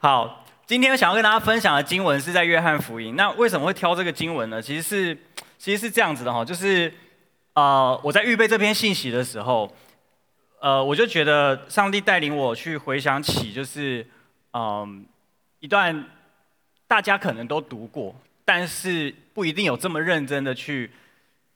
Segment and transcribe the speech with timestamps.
[0.00, 3.16] 好，今天想要跟大家分享的经文是在约翰福音。
[3.16, 4.62] 那为什么会挑这个经文呢？
[4.62, 5.18] 其实是，
[5.58, 6.94] 其实是这样子的哈，就是，
[7.54, 9.74] 呃，我在预备这篇信息的时候，
[10.60, 14.06] 呃，我就觉得上帝带领我去回想起，就是，
[14.52, 15.04] 嗯、
[15.58, 16.04] 一段
[16.86, 20.92] 大家可能都读过，但是不一定有这么认真的去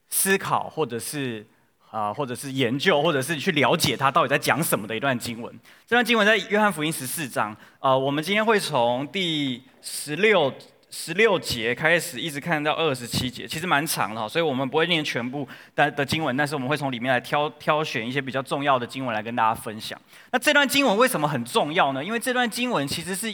[0.09, 1.45] 思考，或者是。
[1.93, 5.59] 啊，或者是研究，或者是去了解他到底在讲什么的一段经文。
[5.85, 7.55] 这段经文在约翰福音十四章。
[7.77, 10.51] 啊，我们今天会从第十六
[10.89, 19.95] 十六节开始，一直看到二十七节，其实蛮长的哈，所以我们不会念全部的的经文，但是我们会从里面来挑挑选一些比较重要的经文来跟大家分享。
[20.31, 22.03] 那这段经文为什么很重要呢？
[22.03, 23.31] 因为这段经文其实是，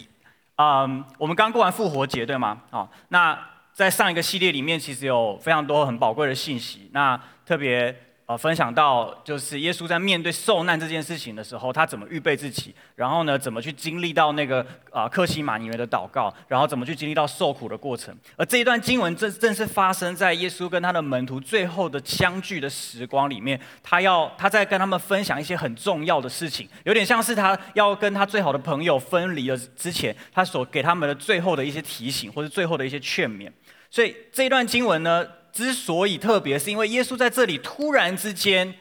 [0.58, 2.62] 嗯，我们刚过完复活节，对吗？
[2.72, 3.40] 啊，那
[3.72, 7.96] 在上一个系列里面，其实有非常多很宝贵的信息，那特别。
[8.30, 18.16] 啊，分享到就是耶稣在面对受难这件事情的时候，他怎么预备自己，然后呢，怎么去经历到那个啊克西马尼园的祷告，然后怎么去经历到受苦的过程。
[18.36, 33.52] 而这一段经文正正是发生在耶稣跟他的门徒最后的相聚的时光里面，他要他在跟他们分享一些很重要的事情，有点像是他要跟他最好的朋友分离了之前，他所给他们的最后的一些提醒或者最后的一些劝勉。
[33.90, 38.76] 所以这一段经文呢，之所以特别，是因为耶稣在这里突然之间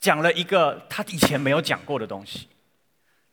[0.00, 2.48] 讲了一个他以前没有讲过的东西。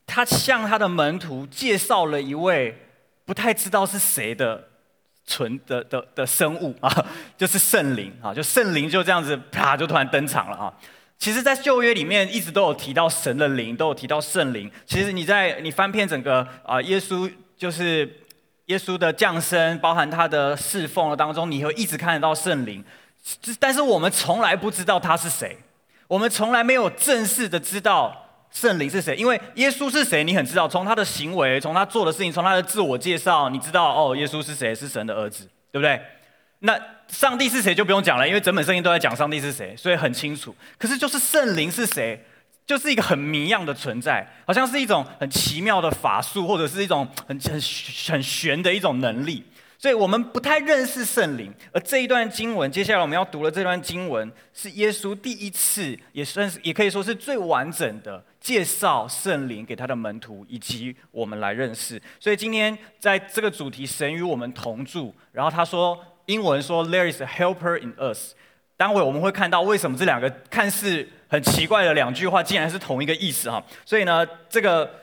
[0.06, 2.76] 他向他的门徒介绍了一位
[3.24, 4.68] 不太知道是谁的
[5.24, 7.06] 存的的的生物啊，
[7.38, 10.74] 就是圣灵啊，就圣灵就这样子啪就突然登场了啊。
[11.18, 14.70] 其实，在旧约里面一直都有提到神的灵，都有提到圣灵。
[14.84, 18.18] 其实你在你翻遍整个啊，耶稣就是。
[18.66, 22.84] 耶稣的降生，包含他的侍奉当中，你会一直看得到圣灵，
[23.58, 25.56] 但是我们从来不知道他是谁，
[26.06, 28.16] 我们从来没有正式的知道
[28.50, 36.00] 圣灵是谁，因为耶稣是谁，你很知道，从他的行为，从他做的事情，从他的自我介绍，你知道哦，耶稣是谁，是神的儿子，对不对？
[36.60, 40.54] 那上帝是谁就不用讲了，因为整本圣经都在讲上帝是谁，所以很清楚。
[40.78, 42.24] 可是就是圣灵是谁？
[42.64, 47.60] 就是一个很谜样的存在，好像是一种很奇妙的法术，或者是一种很很
[48.08, 49.44] 很玄的一种能力，
[49.78, 51.52] 所以我们不太认识圣灵。
[51.72, 62.00] 而这一段经文，接下来我们要读的这段经文，是耶稣第一次，也算是也可以说是最完整的介绍圣灵给他的门徒以及我们来认识。
[62.20, 68.34] 所以今天在这个主题“神与我们同住”，然后他说英文说 “There is a helper in us”。
[68.76, 75.00] 待会我们会看到为什么这两个看似很奇怪的两句话，竟然是同一个意思哈，所以呢，这个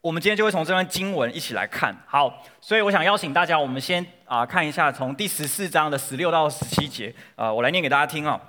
[0.00, 1.92] 我们今天就会从这段经文一起来看。
[2.06, 8.40] 好，所以我想邀请大家，我们先啊、看一下从第十四章的十六到十七节啊、我来念给大家听啊。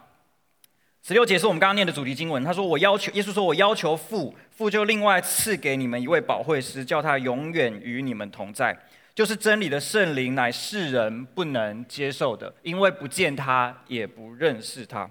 [1.01, 8.77] 十六节是我们刚刚念的主题经文，他说：“我要求耶稣说，我要求父，父就另外赐给你们一位保惠师，叫他永远与你们同在，
[9.15, 15.09] 就是真理的圣灵，乃世人不能接受的，因为不见他，也不认识他。”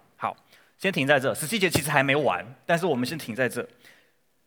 [0.78, 3.66] 先停在这，十七节其实还没完，但是我们先停在这。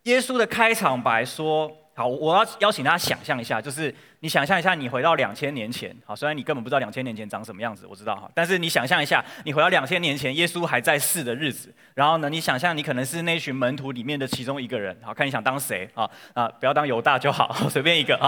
[0.04, 18.28] 耶稣的开场白说：“好，我要邀请大家想象一下，就是。”你想象一下，你回到两千年前，好，虽然你根本不知道两千年前长什么样子，我知道哈，但是你想象一下，你回到两千年前，耶稣还在世的日子，然后呢，你想象你可能是那群门徒里面的其中一个人，好，看你想当谁啊啊，不要当犹大就好， 随便一个啊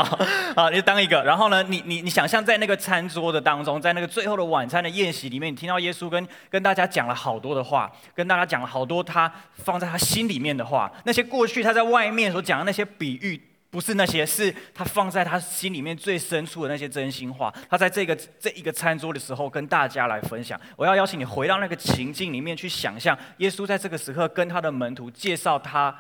[0.56, 13.41] 啊，你就当一个，然后呢，你你你想象在那个餐桌的当中，在那个最后的晚餐的宴席里面，你听到耶稣跟跟大家讲了好多的话，跟大家讲了好多他放在他心里面的话，那些过去他在外面所讲的那些比喻。
[13.71, 17.51] 不是那些，是他放在他心里面最深处的那些真心话。
[17.69, 20.59] 他在这个这一个餐桌的时候，跟大家来分享。
[20.75, 25.97] 我要邀请你回到那个情境里面去想象，耶稣在这个时刻跟他的门徒介绍他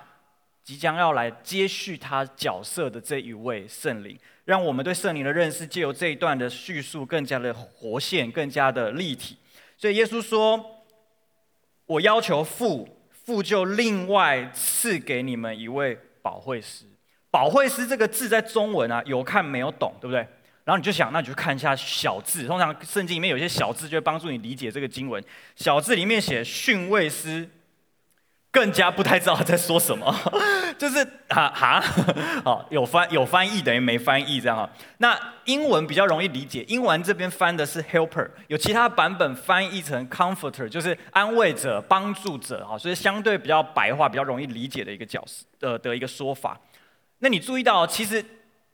[0.65, 9.37] 即将要来接续他角色的这一位圣灵，让我们对圣灵的认识借由这一段的叙述更加的活现，更加的立体。
[9.77, 10.83] 所以耶稣说
[11.87, 16.85] ：“我要求父，父就另外赐给你们一位保惠师。”
[17.31, 20.19] 保惠师这个字在中文啊，有看没有懂，对不对？
[20.63, 22.45] 然后你就想，那你就看一下小字。
[22.45, 25.21] 通常圣经里面有些小字，就会帮助你理解这个经文。
[25.55, 27.49] 小字里面写训慰师，
[28.51, 30.15] 更加不太知道他在说什么，
[30.77, 31.81] 就是哈哈，
[32.45, 34.69] 好，有翻有翻译等于没翻译这样啊。
[34.99, 46.59] 那英文比较容易理解，英文这边翻的是 helper，有其他版本翻译成 comforter，就是安慰者、帮助者啊，所以相对比较白话、比较容易理解的一个角色的的一个说法。
[47.23, 48.23] 那你注意到，其实，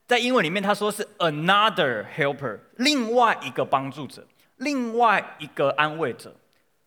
[0.06, 6.34] 在英文里面，他说是 another helper，另外一个帮助者，另外一个安慰者。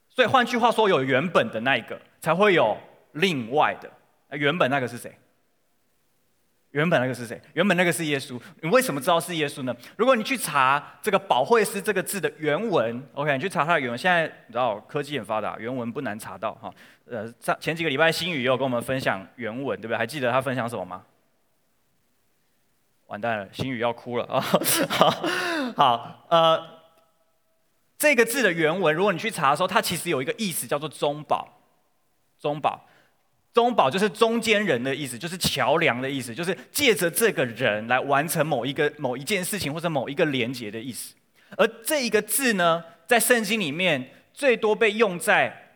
[0.10, 2.76] 所以换句话说，有原本的那一个，才会有
[3.14, 3.90] 另外的。
[4.30, 5.16] 那原本那个是谁？
[6.72, 7.40] 原本那个是谁？
[7.54, 8.40] 原本那个是耶稣。
[8.62, 9.76] 你为什么知道是耶稣呢？
[9.98, 13.98] 如果你去查这个“保惠师”这个字的原文，OK，你去查它的原文。
[13.98, 16.74] 现在你知道科技很发达，原文不难查到哈。
[17.06, 19.98] 呃，上前几个礼拜新宇也有跟我们分享原文，对不对？
[19.98, 21.04] 还记得他分享什么吗？
[23.12, 24.40] 完蛋了，新宇要哭了啊！
[24.90, 25.10] 好，
[25.76, 26.66] 好，呃，
[27.98, 31.46] 这个字的原文，如果你去查的时候，它其实有一个意思叫做中保，
[32.40, 32.88] 中保。
[33.54, 41.14] 中保就是中间人的意思，就是桥梁的意思，就是借着这个人来完成某一个某一件事情或者某一个连结的意思。
[41.58, 45.71] 而这一个字呢，在圣经里面最多被用在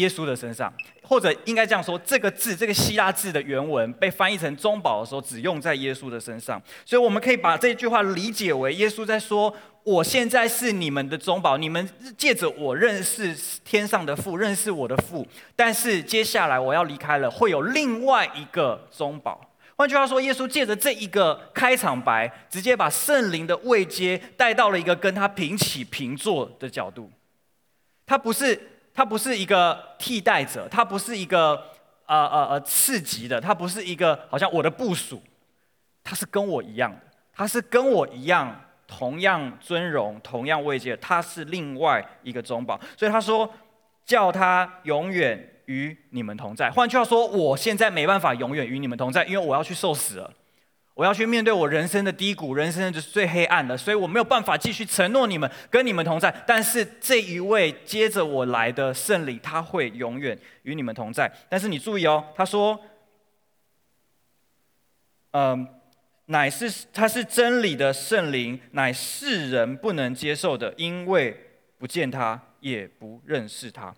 [0.00, 6.60] 耶稣的身上，或者应该这样说，这个字这个希腊字的原文被翻译成中保的时候，只用在耶稣的身上。
[6.84, 9.54] 所以我们可以把这句话理解为耶稣在说。
[9.82, 11.88] 我现在是你们的中保，你们
[12.18, 15.26] 借着我认识天上的父，认识我的父。
[15.56, 19.40] 但是接下来我要离开了，会有另外一个中保。
[19.76, 27.10] 换句话说，耶稣借着这一个开场白，直接把圣灵的位阶带到了一个跟他平起平坐的角度。
[28.04, 31.62] 他不是，他不是一个替代者，他不是一个
[32.06, 35.22] 呃呃呃次级的，他不是一个好像我的部属，
[36.04, 37.00] 他是跟我一样的，
[37.34, 38.64] 他是跟我一样。
[38.92, 43.48] 同样尊荣，同样慰藉，他是另外一个中保，所以他说
[44.04, 46.68] 叫他永远与你们同在。
[46.72, 50.28] 换句话说，我现在没办法永远与你们同在，因为我要去受死了，
[51.00, 56.30] 我要去面对我人生的低谷，人生的最黑暗的，所以我没有办法继续承诺你们跟你们同在。
[56.46, 61.32] 但是这一位接着我来的圣灵，他会永远与你们同在。
[61.48, 62.78] 但是你注意哦，他说，
[65.30, 65.66] 嗯。
[66.26, 71.36] 乃是他是真理的圣灵，乃世人不能接受的，因为
[71.76, 73.92] 不见他，也不认识他。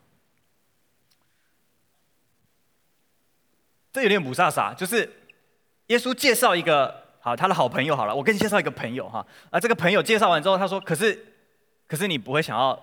[3.92, 5.21] 这有点雾煞煞，就是
[5.92, 11.34] 耶稣介绍一个好他的好朋友好了，我给你介绍一个朋友哈，啊这个朋友介绍完之后，他说，可是
[11.86, 12.82] 可是你不会想要，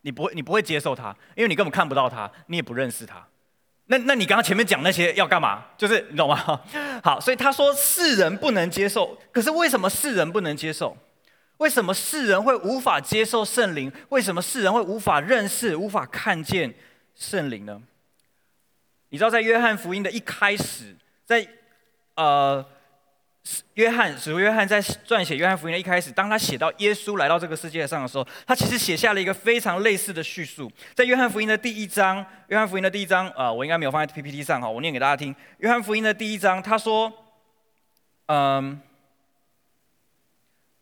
[0.00, 3.24] 你不会你不会接受他，因为你根本看不到他，你也不认识他。
[3.86, 5.66] 那那你刚刚前面讲那些要干嘛？
[5.76, 6.60] 就是你懂吗？
[7.04, 10.96] 好，所以他说世人不能接受，可是为什么世人不能接受？
[11.58, 13.92] 为什么世人会无法接受圣灵？
[14.08, 16.74] 为什么世人会无法认识、无法看见
[17.14, 17.80] 圣灵呢？
[19.10, 21.46] 你知道，在约翰福音的一开始，在
[22.22, 22.66] 呃。
[23.74, 30.70] 约翰，使徒约翰在撰写约翰福音的一开始，当他写到耶稣来到这个世界上的时候，他其实写下了一个非常类似的叙述。
[30.94, 35.34] 在约翰福音的第一章，约翰福音的第一章，啊、呃，我应该没有放在 PPT 上哈，我念给大家听。
[35.58, 37.10] 约翰福音的第一章，他说，
[38.26, 38.78] 嗯，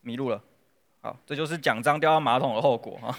[0.01, 0.43] 迷路了，
[1.03, 3.17] 好，这就是奖章掉到马桶的后果哈。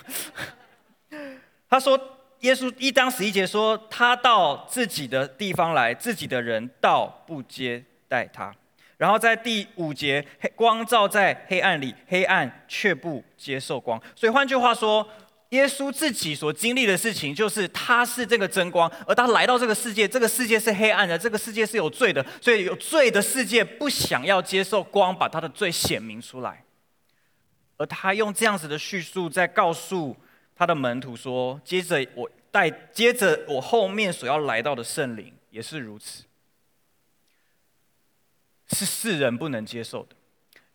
[1.69, 1.97] 他说，
[2.41, 8.53] 耶稣一章十一节说，他到自己的地方来，自己的人倒不接待他。
[8.97, 14.01] 然后在第五节，黑光照在黑暗里，黑暗却不接受光。
[14.15, 15.07] 所以换句话说，
[15.49, 26.63] 耶稣自己所经历的事情，就是他是这个真光，而他来到这个世界，这个世界是黑暗的，这个世界是有罪的，所以有罪的世界不想要接受光，把他的罪显明出来。
[27.77, 30.17] 而他用这样子的叙述，在告诉
[30.55, 36.23] 他的门徒说：接着我带，接着我后面所要来到的圣灵也是如此。
[38.69, 40.15] 是世人不能接受的，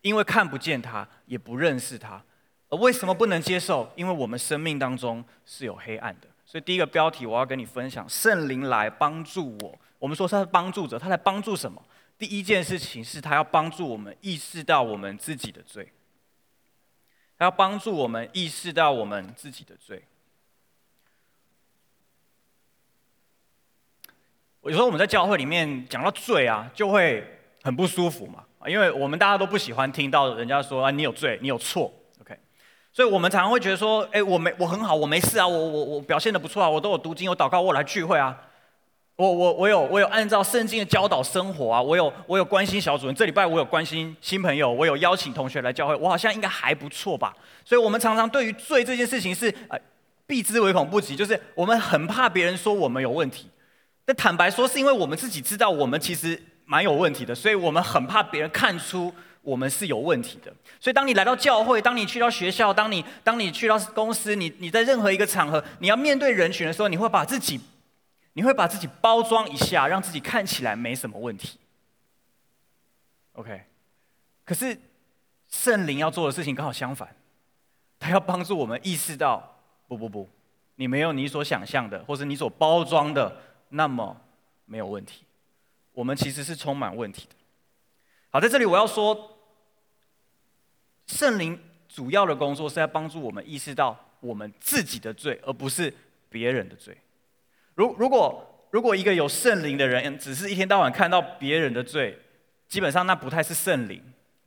[0.01, 2.23] 因为看不见他，也不认识他。
[2.69, 3.91] 而为什么不能接受？
[3.95, 6.27] 因为我们生命当中是有黑暗的。
[6.43, 9.79] 所以第一个标题我要跟你分享：圣灵来帮助我。
[9.99, 11.83] 我们说他是帮助者，他来帮助什么？
[12.17, 15.93] 第一件事情是他要帮助我们意识到我们自己的罪。
[17.37, 20.03] 他要帮助我们意识到我们自己的罪。
[24.63, 27.39] 有时候我们在教会里面讲到罪啊，就会。
[27.63, 31.89] 很不舒服嘛，因为我们大家都不喜欢听到人家说啊，你有罪，你有错
[32.19, 32.37] ，OK，
[32.91, 38.37] 所以我们常常会觉得说，哎，我没，我很好，我没事啊，我我我表现的不错啊，我都有读经，有祷告，我来聚会啊，
[39.15, 49.79] 我我我有我有按照圣经的教导生活啊，我有我有关心小组员，这礼拜我有关心新朋友，我有邀请同学来教会，我好像应该还不错吧，所以我们常常对于罪这件事情是呃
[50.27, 53.47] 避之唯恐不及，就是我们很怕别人说我们有问题，
[54.03, 56.41] 但坦白说是因为我们自己知道我们其实。
[56.73, 59.13] 蛮有问题的，所以我们很怕别人看出
[59.43, 60.51] 我们是有问题的。
[60.79, 67.61] 所以当你来到教会，当你去到学校，当你当你去到公司，你你在任何一个场合，你要面对人群的时候，你会把自己，
[68.33, 71.59] 你会把自己包装一下，让自己看起来没什么问题。
[73.33, 73.61] OK，
[74.43, 74.75] 可是
[75.47, 77.15] 圣灵要做的事情刚好相反，
[77.99, 80.27] 他要帮助我们意识到，不不不，
[80.77, 83.37] 你没有你所想象的，或是你所包装的
[83.69, 84.17] 那么
[84.65, 85.21] 没有问题。
[85.93, 87.35] 我们其实是充满问题的。
[88.29, 89.37] 好，在这里我要说，
[91.07, 95.93] 圣灵主要的工作是在帮助我们意识到我们自己的罪，而不是
[96.29, 96.97] 别人的罪。
[97.75, 102.17] 如如果如果一个有圣灵的人，只是一天到晚看到别人的罪，
[102.67, 104.01] 基本上那不太是圣灵。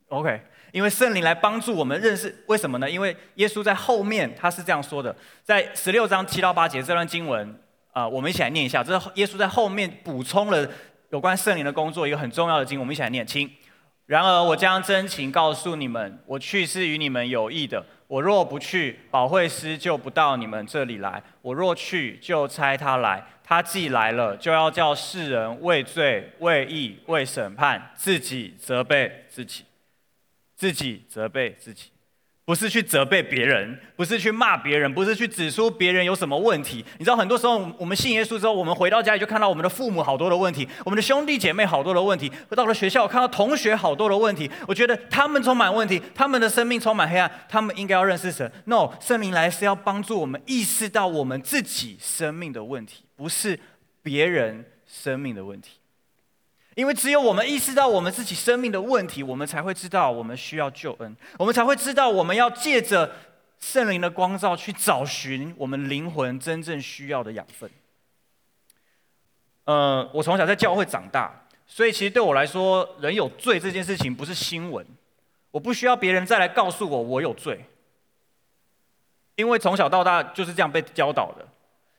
[0.08, 0.40] OK，
[0.72, 2.90] 因为圣灵来帮助我们认识，为什么呢？
[2.90, 7.60] 因为耶稣在后面他是这样说的，在十六章七到八节这段经文
[7.92, 8.84] 啊、我们一起来念一下。
[8.84, 10.68] 这是耶稣在后面补充了
[11.10, 13.50] 有关圣灵的工作一个很重要的经，我们一起来念，请。
[14.06, 17.84] 然而我将真情告诉你们，我去是与你们有益的。
[18.06, 23.24] 我若不去，保惠师就不到你们这里来；我若去，就差他来。
[23.42, 29.64] 他既来了，就要叫世人为罪、为义、为审判，自己责备自己，
[30.54, 31.90] 自己责备自己。
[32.46, 36.84] 不是去责备别人，不是去骂别人，不是去指出别人有什么问题。
[36.96, 42.30] 你知道，很多时候我们信耶稣之后，我们回到家里就看到我们的父母好多的问题，我们的兄弟姐妹好多的问题。
[42.50, 44.48] 到了学校，看到同学好多的问题。
[44.68, 48.48] 我觉得他们充满问题，他们的生命充满黑暗，他们应该要认识神。
[48.66, 53.58] No，圣灵来是要帮助我们意识到我们自己生命的问题，不是
[54.04, 55.72] 别人生命的问题。
[56.76, 63.10] 因为只有我们意识到我们自己生命的问题，我们才会知道我们需要救恩，我们才会知道我们要借着
[63.58, 67.70] 圣灵的光照去找寻我们灵魂真正需要的养分。
[69.64, 74.86] 呃，我从小在教会长大，所以其实对我来说，人有罪这件事情不是新闻，
[75.52, 77.64] 我不需要别人再来告诉我我有罪，
[79.36, 81.48] 因为从小到大就是这样被教导的，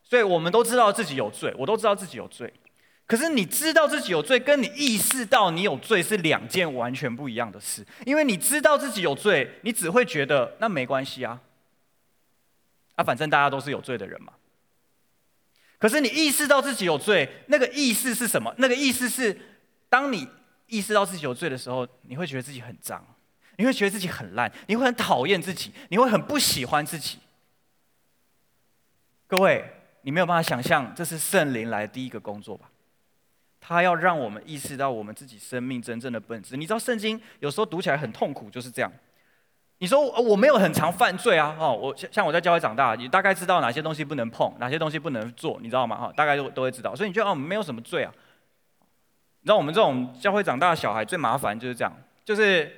[0.04, 2.54] 所以我们都知道自己有罪，我都知道自己有罪。
[3.08, 7.88] 可是你知道自己有罪，跟你意识到你有罪是两件完全不一样的事。
[8.06, 11.40] 因为你知道自己有罪，你只会觉得那没关系啊，
[12.96, 14.34] 啊，反正大家都是有罪的人嘛。
[15.80, 18.54] 可是你意识到自己有罪，那个意思是什么？
[18.58, 19.40] 那个意思是，
[19.88, 20.28] 当你
[20.66, 23.02] 意识到自己有罪的时候，你会觉得自己很脏，
[23.56, 27.20] 你会觉得自己很烂，你会很讨厌自己，你会很不喜欢自己。
[29.28, 29.64] 各位，
[30.02, 32.70] 你没有办法想象，这是圣灵来第一个工作吧？
[33.68, 36.56] 他要让我们意识到我们自己生命真正的本质。
[36.56, 38.90] 你知道圣经有时候读起来很痛苦，就是这样。
[39.80, 45.98] 你说我没有很常犯罪啊，哦，我像我在教会长大，你大概知道哪些东西不能碰，哪些东西不能做，你知道吗？
[45.98, 46.96] 哈，大概都都会知道。
[46.96, 48.14] 所以你觉得哦，没有什么罪啊？
[49.42, 51.92] 你知道我们这种教会长大的小孩最麻烦就是这样，
[52.24, 52.72] 就是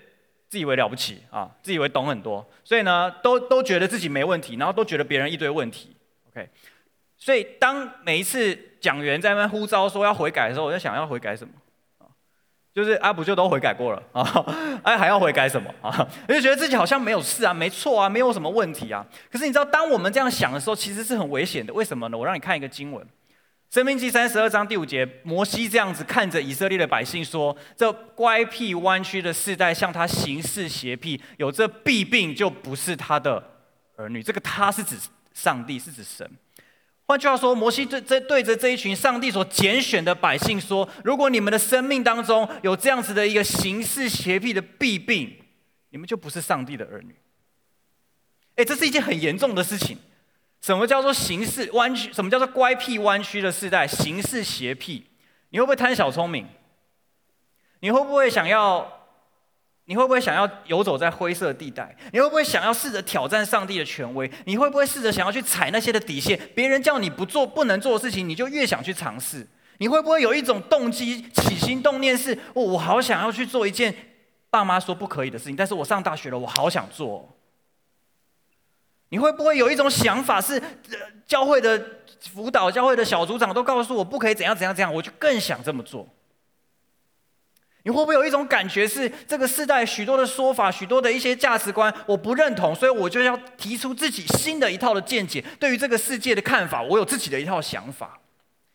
[0.47, 5.95] 自以为了不起啊，自以为懂很多，所以呢，都都觉得自己没问题，然后都觉得别人一堆问题。
[6.31, 6.49] OK。
[7.19, 11.53] 所以，当每一次讲员在那边呼召说要悔改的时候，我在想要悔改什么？
[12.73, 14.45] 就是阿不就都悔改过了 啊？
[14.83, 16.07] 哎，还要悔改什么 啊？
[16.29, 19.05] 我就觉得自己好像没有事啊，没错啊，没有什么问题啊。
[19.29, 21.73] 可是你知道，当我们这样想的时候，其实是很危险的。
[21.73, 22.17] 为什么呢？
[22.17, 23.03] 我让你看一个经文，
[23.73, 33.43] 《申命记》三十二章第五节，摩西这样子看着以色列的百姓说：“这乖僻弯曲的世代，向他行事邪僻，有这弊病，就不是他的
[33.97, 34.95] 儿女。”这个“他”是指
[35.33, 36.29] 上帝，是指神。
[37.09, 45.35] 换句话说，摩西对这对着这一群上帝所拣选的百姓说：“如果你们的生命当中有这样子的一个行事邪僻的弊病，
[45.89, 47.15] 你们就不是上帝的儿女。”
[48.57, 49.97] 哎，这是一件很严重的事情。
[50.61, 52.13] 什么叫做行事弯曲？
[52.13, 53.87] 什么叫做乖僻弯曲的世代？
[53.87, 55.01] 行事邪僻？
[55.49, 56.45] 你会不会贪小聪明？
[57.79, 58.98] 你会不会想要？
[59.89, 61.95] 你会不会想要游走在灰色地带？
[62.13, 64.29] 你会不会想要试着挑战上帝的权威？
[64.45, 66.39] 你会不会试着想要去踩那些的底线？
[66.53, 69.47] 别人叫你不做、不能做的事情，你就越想去尝试。
[69.79, 73.91] 你会不会有一种动机、起心动念是：哦，我好想要去做一件
[74.51, 77.27] 爸妈说不可以的事情，但是我上大学了，我好想做。
[79.09, 80.61] 你会不会有一种想法是：
[81.25, 81.83] 教会的
[82.31, 86.07] 辅导、教会的小组长都告诉我不可以怎样怎样怎样，我就更想这么做？
[87.89, 98.19] 你会不会有一种感觉是，这个世代许多的说法、许多的一些价值观，我不认同，所以我就要提出自己新的一套的见解，对于这个世界的看法，我有自己的一套想法，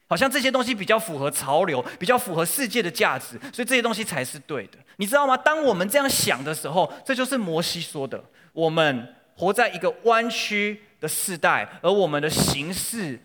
[0.08, 4.78] 好像这些东西比较符合潮流，比较符合世界的价值，所以这些东西才是对的。
[4.96, 5.36] 你知道吗？
[5.36, 8.20] 当我们这样想的时候，这就是摩西说的：
[8.52, 13.20] 我们活在一个弯曲的世代，而我们的形式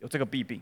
[0.00, 0.60] 有这个弊病，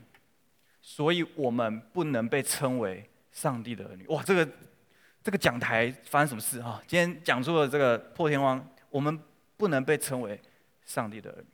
[0.82, 3.08] 所以我们不能被称为。
[3.38, 4.48] 上帝的儿女，哇，这个
[5.22, 6.82] 这个讲台发生什么事啊？
[6.88, 9.16] 今天讲出了这个破天荒，我们
[9.56, 10.40] 不能被称为
[10.84, 11.46] 上帝的儿女。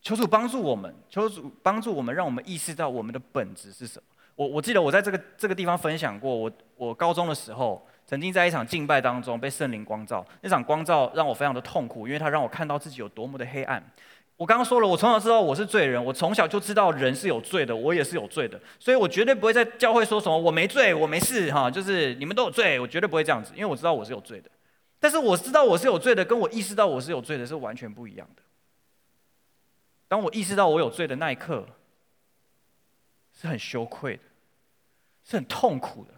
[0.00, 4.06] 求主帮助我们，求主帮助我们，让我们意识到我们的本质是什么。
[4.34, 13.92] 我我记得我在这个这个地方分享过，我我高中的时候，曾经在一场敬拜当中被圣灵光照，那场光照让我非常的痛苦，因为它让我看到自己有多么的黑暗。
[14.36, 24.50] 我刚刚说了，我从小知道我是罪人，我从小就知道人是有罪的，我也是有罪的，所以我绝对不会在教会说什么我没罪，我没事哈，就是你们都有罪，我绝对不会这样子，因为我知道我是有罪的。
[24.98, 28.42] 但是我知道我是有罪的，跟我意识到我是有罪的是完全不一样的。
[30.08, 31.68] 当我意识到我有罪的那一刻，
[33.40, 34.22] 是很羞愧的，
[35.24, 36.10] 是很痛苦的。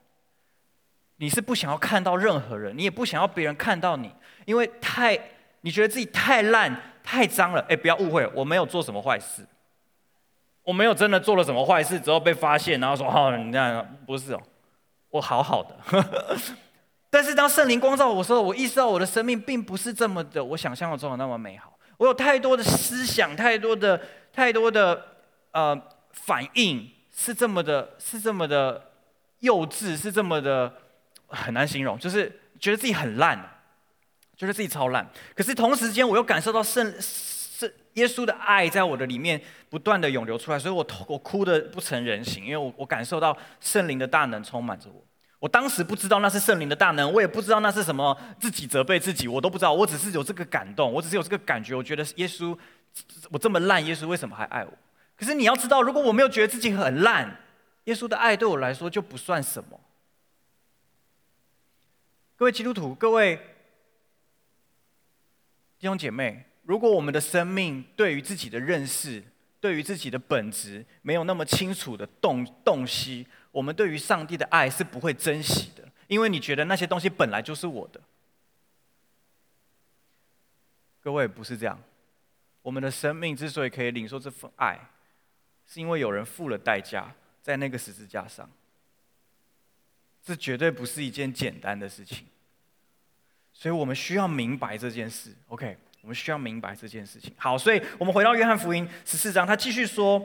[1.17, 4.11] 你是不想要看到任何人，你也不想要别人看到你，
[4.47, 5.19] 因为太
[5.61, 6.95] 你觉得自己太烂。
[7.07, 9.47] 太脏了，哎，不要误会，我没有做什么坏事，
[10.65, 14.43] 我没有真的做了什么坏事之后被发现，然后说哦，你这样不是哦，
[15.11, 16.37] 我好好的。
[17.09, 24.01] 但是当圣灵光照我的时候，我意识到我的生命并不是这么的我想象中的那么美好，我有太多的思想，太多的
[24.33, 25.01] 太多的
[25.53, 28.91] 呃反应是这么的，是这么的
[29.39, 30.75] 幼稚，是这么的
[31.29, 33.53] 很难形容，就是觉得自己很烂。
[34.37, 39.41] 觉得自己超烂，可是同时间我又感受到圣圣耶稣的爱在我的里面
[39.71, 45.03] 不断的涌流出来，所以我痛我哭得不成人形，因为我我感受到圣灵的大能充满着我。
[45.39, 52.55] 我当时不知道那是圣灵的大能，我也不知道那是什么自己责备自己，我都不知道，我只是有这个感动，我只是有这个感觉，我觉得耶稣
[53.31, 54.73] 我这么烂，耶稣为什么还爱我？
[55.17, 57.39] 可是你要知道，如果我没有觉得自己很烂，
[57.85, 59.81] 耶稣的爱对我来说就不算什么。
[62.37, 63.41] 各位基督徒，各位。
[65.79, 69.23] 弟兄姐妹，如果我们的生命对于自己的认识、
[69.61, 78.01] 对于自己的本质没有那么清楚的洞洞悉，我们对于上帝的爱是不会珍惜的，因为你觉得那些东西本来就是我的。
[81.01, 81.81] 各位不是这样，
[82.63, 84.79] 我们的生命之所以可以领受这份爱，
[85.67, 88.51] 是因为有人付了代价在那个十字架上，
[90.23, 92.27] 这绝对不是一件简单的事情。
[93.59, 95.79] 所以我们需要明白这件事，OK？
[96.03, 97.33] 我们需要明白这件事情。
[97.39, 100.23] 好，所以我们回到约翰福音十四章，他继续说，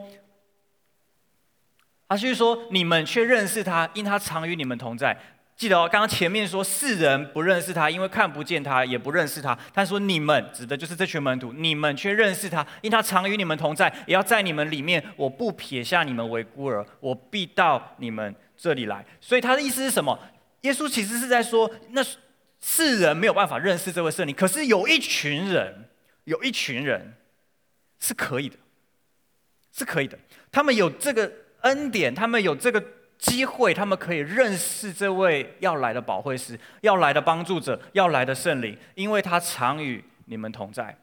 [2.06, 5.18] 他继续说，你们却认识他，因他常与你们同在。
[5.56, 9.58] 记得哦，刚刚前面说世人不认识他，因为看不见他，也不认识他。
[9.72, 15.02] 他说你们指的就是这群门徒，你们却认识他，因他常与你们同在，也要在你们里面。
[15.16, 19.02] 我不撇下你们为孤儿，我必到你们这里来。
[19.22, 20.18] 所以他的意思是什么？
[20.60, 22.04] 耶稣其实是在说，那。
[22.64, 25.90] 世人没有办法认识这位圣灵，可是有一群人，
[26.24, 27.14] 有一群人
[27.98, 28.56] 是可以的，
[29.72, 30.16] 是可以的。
[30.52, 31.30] 他们有这个
[31.62, 32.80] 恩典，他们有这个
[33.18, 40.96] 机会，他们可以认识这位要来的保惠师，要来的帮助者，要来的圣灵，因为他常与你们同在，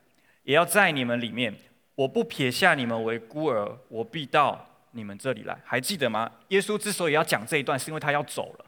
[0.43, 1.53] 也要在你们里面。
[1.95, 5.59] 我不撇下你们为孤儿，我必到你们这里来。
[5.65, 6.31] 还记得吗？
[6.47, 8.65] 耶稣之所以要讲这一段，是因为他要走了，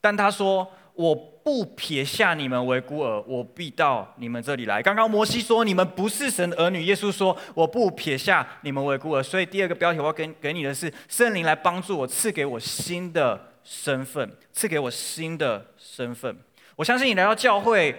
[0.00, 0.72] 但他说。
[0.96, 4.82] 我不撇下你们为孤儿，我必到你们这里来。
[4.82, 9.22] 刚刚摩西说你们不是神的儿女，耶稣说我不撇下你们为孤儿。
[9.22, 16.34] 所以第二个标题我要给给你的是圣灵来帮助我，赐给我新的身份，赐给我新的身份。
[16.76, 17.94] 我相信你来到教会，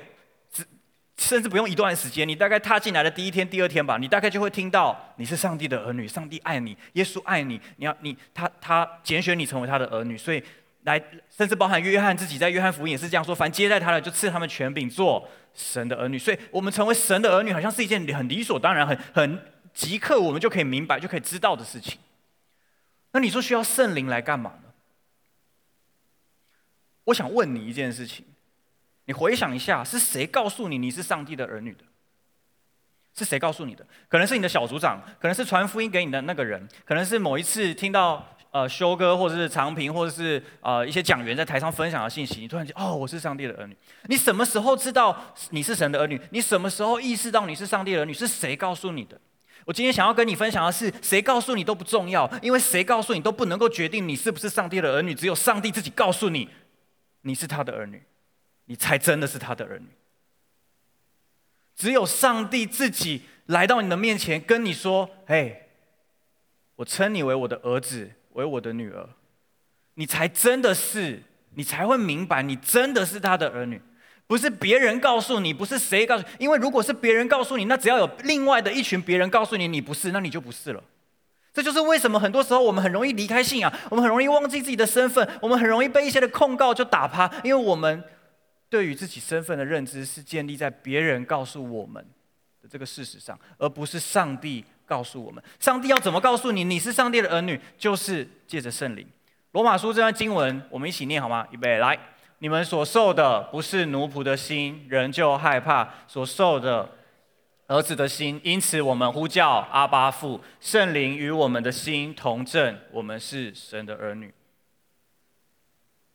[0.52, 0.66] 只
[1.18, 10.44] 甚至不用一段时间，你大概踏进来的第一天、第二天吧，你大概就会听到你是上帝的儿女，上帝爱你，耶稣爱你，你要你他他拣选你成为他的儿女，所以。
[10.88, 16.18] 来，甚至包含约翰自己在约翰福音也是这样说：凡接待他的，就赐他们权柄做神的儿女。
[16.18, 19.40] 所以，我们成为神的儿女，好像是一件很理所当然、很很
[19.74, 22.00] 即刻我们就可以明白、就可以知道的事情。
[23.12, 24.70] 那你说需要圣灵来干嘛呢？
[27.04, 28.26] 我想问你一件事情，
[29.04, 31.84] 你回想一下，是谁告诉你你是上帝的儿女的？
[33.14, 33.86] 是谁告诉你的？
[34.08, 38.26] 可能是你的小组长，可能是传福音给你的那个人，可能是某一次听到。
[38.58, 43.78] 呃，修哥，或者是长平，或者是呃一些讲员在台上分享的信息，你突然间哦，我是上帝的儿女。
[44.06, 45.16] 你什么时候知道
[45.52, 46.20] 你是神的儿女？
[46.32, 48.12] 你什么时候意识到你是上帝的儿女？
[48.12, 49.22] 是谁告诉你的？
[49.66, 55.14] 我今天想要跟你分享的是，谁告诉你都不重要，因为谁告诉你都不能够决定你是不是上帝的儿女。
[55.14, 56.50] 只有上帝自己告诉你，
[57.22, 58.02] 你是他的儿女，
[58.66, 59.86] 你才真的是他的儿女。
[61.76, 65.68] 只有上帝自己来到你的面前，跟你说：“嘿，
[66.78, 69.10] 我称你为我的儿子。”为我的女儿，
[69.96, 71.24] 你才真的是，
[71.56, 73.82] 你才会明白，你真的是他的儿女，
[74.28, 80.84] 不是别人告诉你，不是谁告诉你，因为如果是别人告诉你，那只要有另外的一群别人告诉你你不是，那你就不是了。
[81.52, 88.04] 这就是为什么很多时候我们很容易离开信仰，我们很容易忘记自己的身份，我们很容易被一些的控告就打趴，因为我们
[88.70, 92.06] 对于自己身份的认知是建立在别人告诉我们
[92.62, 94.64] 的这个事实上，而不是上帝。
[94.88, 97.60] 告诉我们，上帝要怎么告诉你你是上帝的儿女？
[97.78, 99.06] 就是借着圣灵。
[99.52, 101.46] 罗马书这段经文，我们一起念好吗？
[101.52, 101.98] 预备来，
[102.40, 106.90] 你们所受的不是奴仆的心，仍旧害怕；所受的
[107.68, 114.34] 儿子的心，因此我们呼叫阿巴父，圣灵与我们的心同证，我们是神的儿女。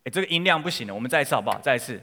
[0.05, 1.59] 哎，这个音量不行了，我们再一次好不好？
[1.59, 2.01] 再一次，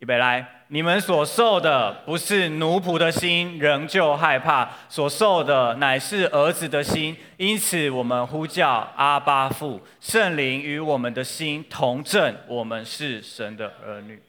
[0.00, 14.20] 预备来，你们所受的不是奴仆的心，仍旧害怕；所受的乃是儿子的心，因此我们呼叫阿巴父，圣灵与我们的心同证，我们是神的儿女。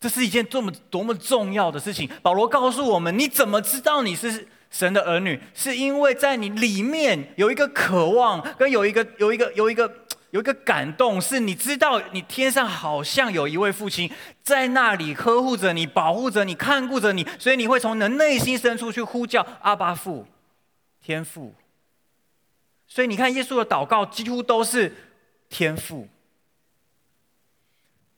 [0.00, 2.08] 这是一件多么多么重要的事情。
[2.22, 5.38] 保罗告诉我们：你怎么知道你是神的儿女？
[5.52, 9.86] 是因为在你里面有一个渴望，跟有一个有一个有一个
[10.30, 14.10] 有一个感动，是你知道你天上好像有一位父亲
[14.42, 20.26] 在那里呵护着你、保护着你、看顾着你，所以你会从你的内心深处去呼叫阿爸父、
[21.00, 21.54] 天父。
[22.86, 24.92] 所以你看，耶稣的祷告几乎都是
[25.48, 26.08] 天父。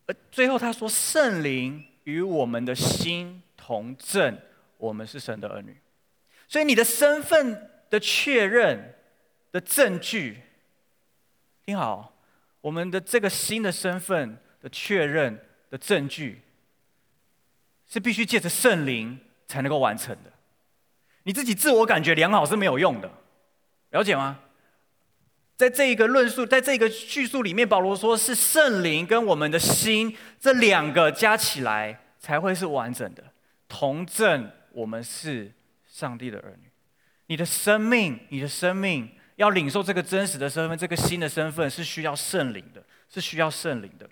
[0.06, 4.38] 而最后他说：“圣灵与我们的心同证，
[4.78, 5.76] 我们是神的儿女。”
[6.48, 8.94] 所以你的身份的确认
[9.52, 10.42] 的证据，
[11.64, 12.12] 听好，
[12.60, 15.38] 我们的这个新的身份的确认
[15.70, 16.42] 的证据，
[17.88, 20.32] 是必须借着圣灵才能够完成的。
[21.22, 23.08] 你自己自我感觉良好是没有用的，
[23.90, 24.40] 了解吗？
[25.56, 33.22] 在这一个论述，在这个叙述里面，保罗说是圣灵跟我们的心这两个加起来才会是完整的，
[33.68, 35.52] 同证我们是
[35.86, 36.68] 上帝的儿女。
[37.26, 44.08] 你的生命，你的生命要领受这个真实的身份，这个新的身份是需要圣灵的，是需要圣灵的。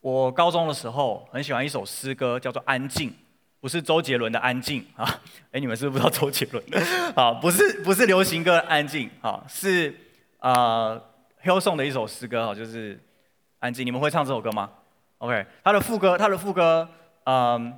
[0.00, 3.10] 我高中的时候很喜欢一首诗歌，叫做《安静》。
[3.60, 5.04] 不是周杰伦的安静啊，
[5.50, 6.80] 哎，你们是不是不知道周杰伦的？
[7.20, 9.92] 啊，不是不是流行歌安静啊，是
[10.38, 11.04] 呃
[11.42, 13.02] Hillsong 的一首诗歌哈，就是
[13.58, 13.84] 安静。
[13.84, 14.70] 你们会唱这首歌吗
[15.18, 16.88] ？OK，他的副歌，他的副歌，
[17.24, 17.76] 嗯，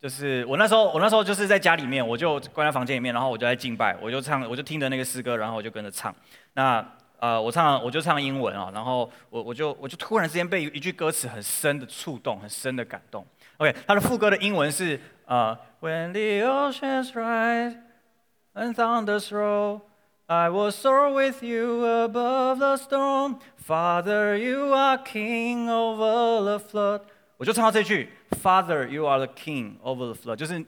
[0.00, 6.14] 就是我那时候我那时候就是在家里面，我就关在房间里面，然后我就在敬拜，我就唱，我就听着那个诗歌，然后我就跟着唱。
[6.54, 6.84] 那
[7.18, 13.26] 呃，我唱我就唱英文啊，然后我我就我就突然之间被一句歌词很深的触动，很深的感动。
[13.58, 14.98] OK，他的副歌的英文是。
[15.26, 17.76] 呃、，When the oceans rise
[18.52, 19.82] and thunders roll,
[20.26, 23.36] I will soar with you above the storm.
[23.64, 27.02] Father, you are king over the flood。
[27.40, 28.06] 我就唱到这句
[28.42, 30.62] ，Father, you are the king over the flood，就是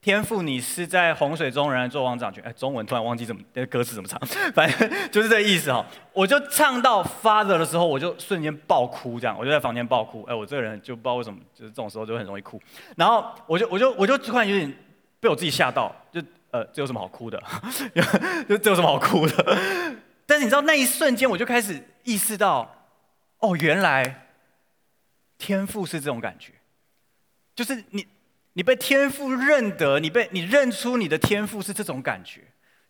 [0.00, 2.42] 天父，你是在洪水中仍然做王掌权。
[2.42, 4.18] 哎，中文突然忘记怎么那歌词怎么唱，
[4.52, 5.86] 反正就是这个意思哈。
[6.12, 10.24] 我就唱到 Father 的时候，我就瞬间爆哭，这样我就在房间爆哭。
[10.24, 12.60] 哎，我这个人就不知道为什么，就是这种时候就很容易哭。
[12.96, 14.74] 然后我就我就我就突然有点
[15.20, 16.20] 被我自己吓到，就
[16.50, 17.40] 呃，这有什么好哭的？
[18.48, 19.94] 就这有什么好哭的？
[20.26, 22.68] 但是你知道那一瞬间，我就开始意识到，
[23.38, 24.26] 哦，原来
[25.40, 26.52] 天赋是这种感觉，
[27.56, 28.06] 就是你。
[28.54, 32.40] 你被天赋认得，你被你认出你的天赋是这种感觉，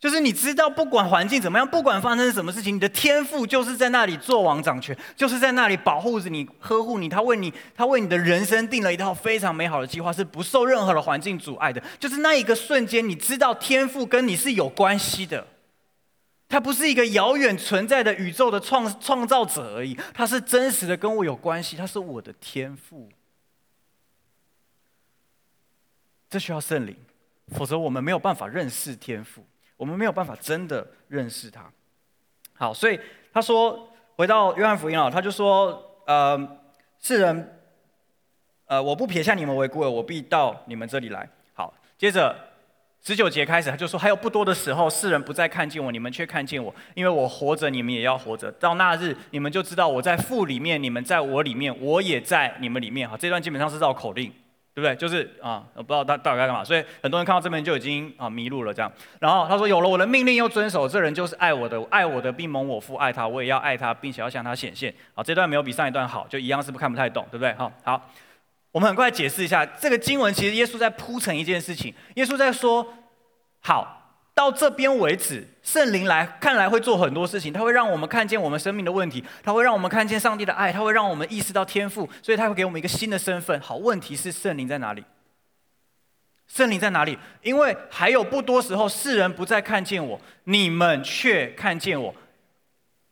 [0.01, 11.81] 就是你知道不管环境怎么样，不管发生什么事情，你的天赋就是在那里做王掌权，就是在那里保护着你、呵护你，他为你，他为你的人生定了一套非常美好的计划，是不受任何的环境阻碍的。
[11.99, 15.47] 就是那一个瞬间，你知道天赋跟你是有关系的，
[16.51, 23.09] 他不是一个遥远存在的宇宙的创创造者而已，他是真实的跟我有关系，他是我的天赋。
[26.29, 26.97] 这需要圣灵，
[27.55, 31.73] 否则我们没有办法认识天赋，我们没有办法真的认识他。
[32.53, 32.99] 好，所以
[33.33, 36.61] 他说，回到约翰福音啊，他就说，呃，
[36.99, 37.61] 世人，
[38.67, 41.31] 呃，我不撇下你们为孤儿，我必到你们这里来。
[41.55, 42.37] 好，接着
[43.03, 48.51] 十九节开始，他就说，还有不多的时候，世人不再看见我，你们却看见我，因为我活着，你们也要活着。
[48.53, 53.09] 到那日，你们就知道我在父里面，你们在我里面，我也在你们里面。
[53.09, 54.33] 好，这段基本上是绕口令。
[54.73, 54.95] 对不对？
[54.95, 58.91] 就是啊，我不知道他到底该干嘛，所以很多人看到这边就已经啊迷路了这样。
[59.19, 67.53] 然后他说：“有了我的命令又遵守，这人就是爱我的，爱我的并蒙我父爱他，我也要爱他，并且要向他显现。”好，这段没有比上一段好，就一样是不看不太懂，对不对？
[67.55, 68.09] 好，好，
[68.73, 72.95] 我们很快解释一下这个经文，其实耶稣在铺陈一件事情，耶稣在说
[73.61, 73.97] ：“好。”
[74.33, 83.61] 到这边为止，圣灵来看来会做很多事情，他会让我们看见我们生命的问题，他会让我们看见上帝的爱，他会让我们意识到天赋，所以他会给我们一个新的身份。
[83.61, 85.05] 好，问题是圣灵在哪里？
[86.47, 87.19] 圣灵在哪里？
[87.43, 92.15] 因为还有不多时候，世人不再看见我，你们却看见我。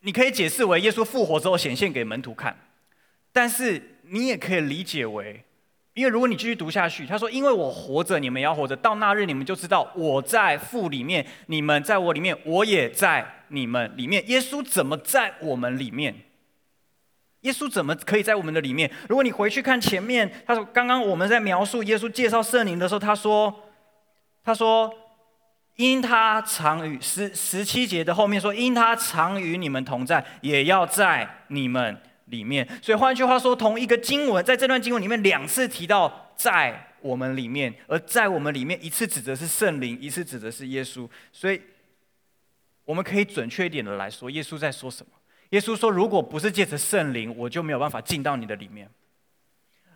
[0.01, 2.57] 你可以解释为耶稣复活之后显现给门徒看，
[3.33, 5.45] 但是你也可以理解为。
[5.99, 8.77] 因为如果你继续读下去，他说：“因为我活着，你们要活着。
[8.77, 14.23] 到那日，你们就知道我在父里面，你们在我里面，我也在你们里面。
[14.29, 16.15] 耶稣怎么在我们里面？
[17.41, 18.89] 耶稣怎么可以在我们的里面？
[19.09, 23.53] 如果你回去看前面，他说刚刚我们在描述耶稣介绍圣灵的时候，他说，
[24.45, 24.95] 他说，
[25.75, 32.67] 因他常与十十七节的后面说，因他常与你们同在，也要在你们里面。
[32.83, 41.09] 所以换句话说，同一个经文在这段经文里面两次提到在我们里面，而在我们里面一次指的是圣灵，一次指的是耶稣。
[41.33, 41.61] 所以
[42.85, 45.13] 我们可以准确一点的来说，耶稣在说什么？
[45.51, 48.87] 耶稣说：“如果不是借着圣灵，我就没有办法进到你的里面，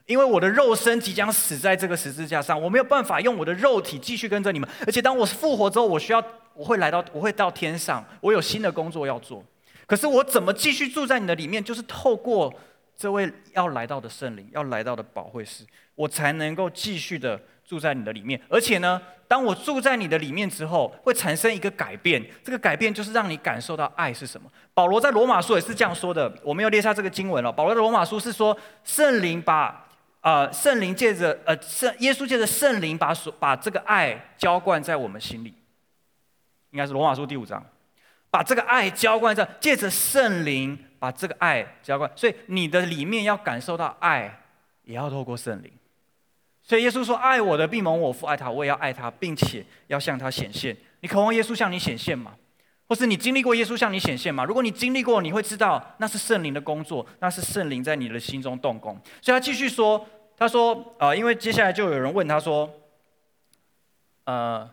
[0.07, 4.66] 因为我的肉身即将死在这个十字架上，我没有办法用我的肉体继续跟着你们。
[4.87, 9.45] 而且当我复活之后，我需要，我会来到，我会到天上，我有新的工作要做。
[9.87, 11.62] 可是我怎么继续住在你的里面？
[11.62, 12.53] 就是透过
[12.97, 15.64] 这位要来到的圣灵，要来到的保惠师，
[15.95, 22.23] 我才能够继续的。”住在你的里面，而且呢，当我住在你的里面之后，会产生一个改变。
[22.45, 24.51] 这个改变就是让你感受到爱是什么。
[24.75, 26.31] 保罗在罗马书也是这样说的。
[26.42, 27.51] 我没有列下这个经文了。
[27.51, 29.88] 保罗的罗马书是说，圣灵把
[30.21, 35.55] 呃圣灵借着呃圣耶稣借着圣灵把所把这个爱浇灌在我们心里，
[36.73, 37.64] 应该是罗马书第五章，
[38.33, 42.11] 把这个爱浇灌在借着圣灵把这个爱浇灌。
[42.16, 44.40] 所以你的里面要感受到爱，
[44.85, 45.71] 也要透过圣灵。
[46.62, 50.75] 所以耶稣说：“爱我的，必蒙我父爱他，我也要爱他，并且要向他显现。
[51.01, 52.35] 你渴望耶稣向你显现吗？
[52.88, 54.45] 或是你经历过耶稣向你显现吗？
[54.45, 58.99] 如果你经历过，你会知道那是圣灵的工作，那是圣灵在你的心中动工。
[59.21, 62.71] 所以他继续说：他说，呃，因为接下来就有人问他说，
[64.25, 64.71] 呃，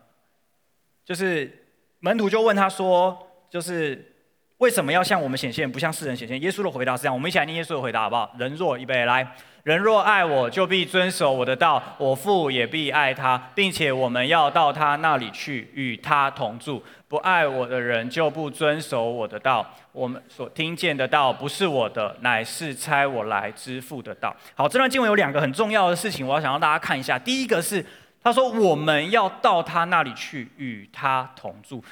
[1.04, 1.66] 就是
[2.00, 4.14] 门徒就问他说，就是
[4.58, 6.42] 为什么要向我们显现，不向世人显现？
[6.42, 8.34] 耶稣的回答是这样：我们一起来念耶稣的回答好不好？
[8.38, 16.82] 人若预备来。”人若爱我，就必遵守我的道，我父也必爱他，并且我们要到他那里去，与他同住。
[17.10, 19.76] 不爱我的人，就不遵守我的道。
[19.92, 24.36] 我们所听见的道，不是我的，乃是差我来之付的道。
[24.56, 27.20] 好，这段经文有两个很重要的事情，我要想让大家看一下。
[27.20, 27.86] 第一个是，
[28.24, 31.84] 他说我们要到他那里去，与他同住。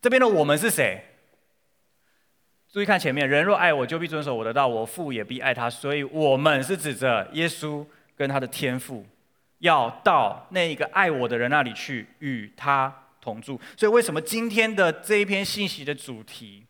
[0.00, 1.02] 这边的我们是谁？
[2.68, 5.70] 注意看前面，人若爱我，就必遵守我的道，我父也必爱他。
[5.70, 9.06] 所以，我们是指着耶稣跟他的天父，
[9.58, 13.58] 要到那一个爱我的人那里去，与他同住。
[13.76, 16.66] 所以，为什么今天的这一篇信息的主题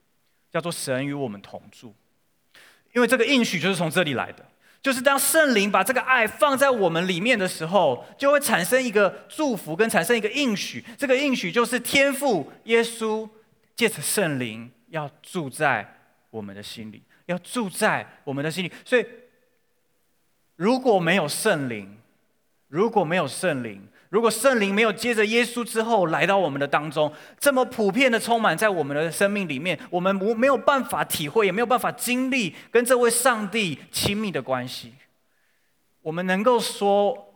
[0.53, 1.93] 叫做“神与我们同住”？
[2.95, 4.47] 因为这个应许就是从这里来的，
[4.83, 10.85] 就是当圣灵把这个爱放在我们里面的时候，就会产生一个祝福，跟产生一个应许。
[10.97, 13.29] 这个应许就是天父耶稣
[13.75, 15.93] 借着圣灵要住在。
[16.29, 19.07] 我们的心里要住在我们的心里，所以
[20.57, 21.97] 如果没有圣灵，
[22.69, 34.93] 如果没有圣灵，如果圣灵没有接着耶稣之后来到我们的当中，这么普遍的充满在我们的生命里面，我们无没有办法体会，也没有办法经历跟这位上帝亲密的关系。
[36.03, 37.33] 我们能够说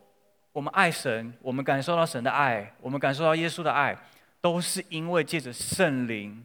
[0.53, 3.97] 我们爱神，我们感受到神的爱，我们感受到耶稣的爱，
[4.41, 6.45] 都是因为借着圣灵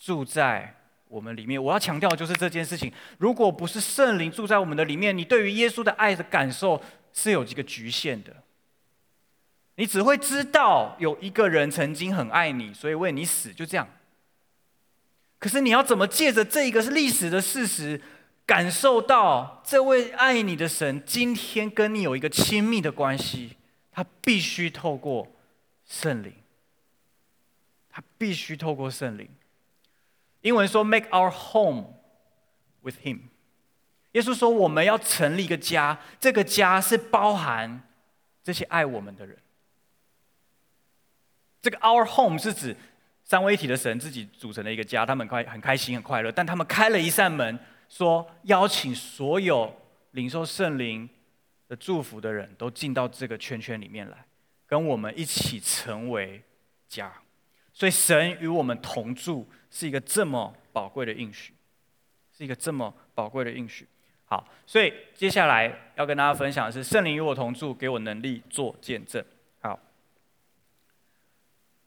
[0.00, 0.74] 住在。
[1.06, 2.92] 我们里面，我要强调就是这件事情。
[3.18, 6.80] 如果不是圣灵住在我们的里面，你对于耶稣的爱的感受
[7.12, 8.34] 是有几个局限的。
[9.76, 13.88] 你只会知道有一个人曾经很爱你，所以为你死，就这样。
[15.38, 18.00] 可是你要怎么借着这一个是历史的事实，
[18.46, 23.56] 感受到这位爱你的神今天跟你有一个亲密的关系？
[23.92, 25.28] 他必须透过
[25.86, 26.32] 圣灵，
[27.90, 29.28] 他必须透过圣灵。
[30.40, 31.94] 英文说 “make our home
[32.82, 33.18] with him”。
[34.12, 37.82] 耶稣说我们要成立一个家，这个家是包含
[38.42, 39.36] 这些爱我们的人。
[41.64, 42.76] 这个 “our home” 是指
[43.22, 49.74] 三位一体的神自己组成的一个家，他们快很开心很快乐，但他们开了一扇门，说邀请所有
[50.10, 51.08] 领受圣灵
[51.66, 54.26] 的祝福的人都进到这个圈圈里面来，
[54.66, 56.42] 跟我们一起成为
[56.86, 57.10] 家。
[57.72, 61.54] 所以神与我们同住是一个这么宝贵的应许，
[62.36, 63.88] 是一个这么宝贵的应许。
[64.26, 69.24] 好，所以接下来要跟大家分享的是圣灵与我同住，给我能力做见证。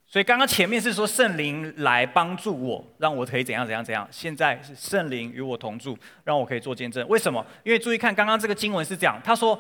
[0.08, 4.08] 所以刚刚前面是说圣灵来帮助我，让我可以怎样怎样怎样。
[4.10, 7.08] 现在是圣灵与我同住，让我可以做见证。
[7.08, 7.46] 为什么？
[7.64, 9.60] 因为注意看刚刚这个经文是这样，他说。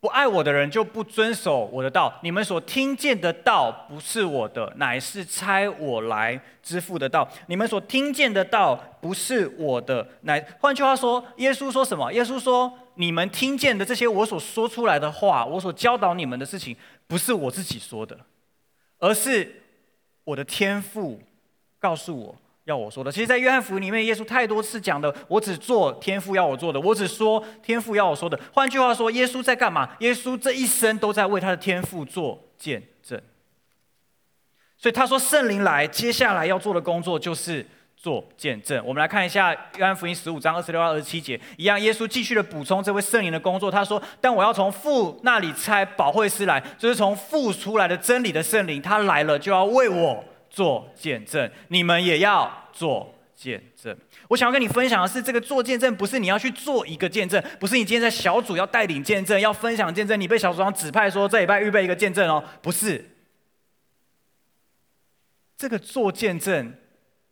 [0.00, 2.20] 不爱我的人就不遵守我的道。
[2.22, 7.28] 你们所听见的道不是我的，乃是差我来之父的道。
[7.48, 12.12] 你们所听见的道不是我的，乃换句话说，耶稣说什么？
[12.12, 16.76] 耶稣说：你们听见的这些我所说出来的话，我所教导你们的事情，
[17.08, 18.16] 不是我自己说的，
[18.98, 19.62] 而是
[20.24, 21.20] 我的天赋
[21.78, 23.10] 告诉我要我说的。
[23.10, 28.38] 其实，在约翰福音里面，耶稣太多次讲的，我只做天赋要我做的，我只说天赋要我说的。
[28.52, 29.96] 换句话说，耶稣在干嘛？
[30.00, 33.20] 耶稣这一生都在为他的天赋做见证。
[34.76, 37.66] 所以他说，圣灵来，接下来要做的工作就是
[38.00, 38.82] 做见证。
[38.86, 43.70] 我们来看一下约翰福音十五章二十六到二十七节，一样，耶稣继续的补充这位圣灵的工作。
[43.70, 53.94] 他说：“但我要从父那里差保惠师来，就是从父出来的真理的圣灵，他来了就要为我。”做见证，你们也要做见证。
[54.28, 63.10] 我想要跟你分享的是，这个做见证不是你要去做一个见证，不是你今天在小组要带领见证、要分享见证，你被小组长指派说这礼拜预备一个见证哦，不是。
[65.58, 66.72] 这个做见证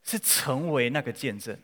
[0.09, 1.57] 是成为那个见证，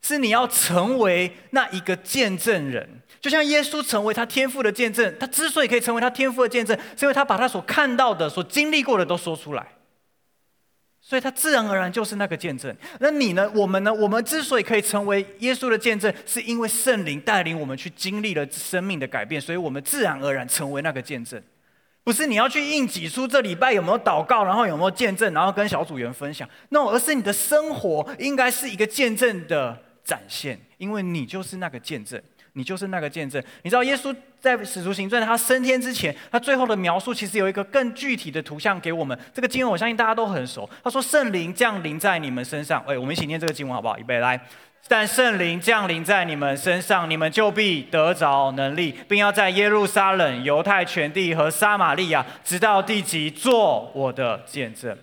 [0.00, 2.88] 是你要成为那一个见证人，
[3.20, 5.12] 就像耶稣成为他天赋的见证。
[5.18, 9.66] 他之所以可以成为他天赋的见证，是因为他把他所看到的、所经历过的都说出来。
[11.00, 12.76] 所以，他自然而然就是那个见证。
[12.98, 13.48] 那你呢？
[13.54, 13.94] 我们呢？
[13.94, 21.40] 我们之所以可以成为耶稣的见证，是因为圣灵带领我们去经历了生命的改变，所以我们自然而然成为那个见证。
[22.06, 26.48] 不是你要去硬挤出这礼拜有没有祷告，然后有没有见证，然后跟小组员分享。
[26.68, 32.22] 那而是你的生活应该是一个见证的展现，因为你就是那个见证。
[32.52, 33.42] 你就是那个见证。
[33.64, 39.18] 你知道耶稣在使徒行传他升天之前，他最后的描述其实有一个更具体的图像给我们。
[39.34, 40.66] 这个经文我相信大家都很熟。
[40.82, 43.98] 他说：“圣灵降临在你们身上。”哎，我们一起念这个经文好不好？
[43.98, 44.40] 预备来。
[44.88, 54.96] 但圣灵降临在你们身上，你们就必得着能力，并要在耶路撒冷、犹太全地和撒玛利亚，直到地极，做我的见证。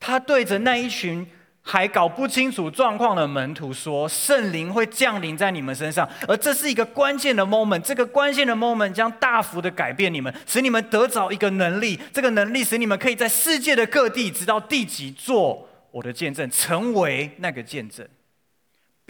[0.00, 1.26] 他对着那一群。
[1.64, 7.78] 还搞不清楚状况的门徒说：“圣灵会降临在你们身上，而这是一个关键的 moment。
[7.82, 11.96] 这个关键的 moment 将大幅的改变你们，使你们得着一个能力。
[12.12, 18.04] 这个能力使你们可以在世界的各地，直到地极，做我的见证，成为那个见证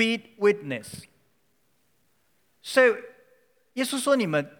[0.03, 1.05] ，be witness。
[2.63, 2.95] 所以，
[3.75, 4.59] 耶稣说：你们。”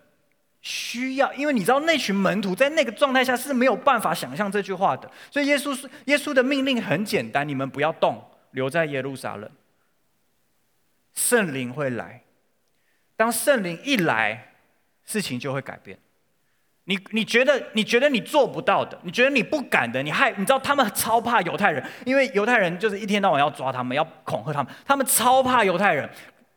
[0.65, 9.51] 需要，因为你知道那群门徒在那个状态下是没有办法想象这句话的，所以耶稣耶稣的命令很简单：你们不要动，留在耶路撒冷。
[11.15, 12.23] 圣灵会来，
[13.17, 14.55] 当圣灵一来，
[15.05, 15.99] 事情就会改变。
[16.85, 26.09] 你你觉得你觉得你做不到的，你觉得你不敢的，你害你知道他们超怕犹太人，因为犹太人就是一天到晚要抓他们，要恐吓他们，他们超怕犹太人。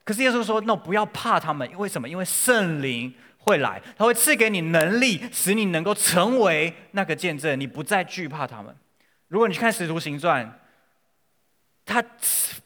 [0.03, 2.07] 可是耶稣说：“那、no, 不要怕他们，因为什么？
[2.07, 3.13] 因为圣灵。”
[3.47, 8.75] 会来，他会赐给你能力，使你能够成为那个见证，你不再惧怕他们。
[9.27, 10.43] 如果你去看《使徒行传》，
[11.85, 12.03] 他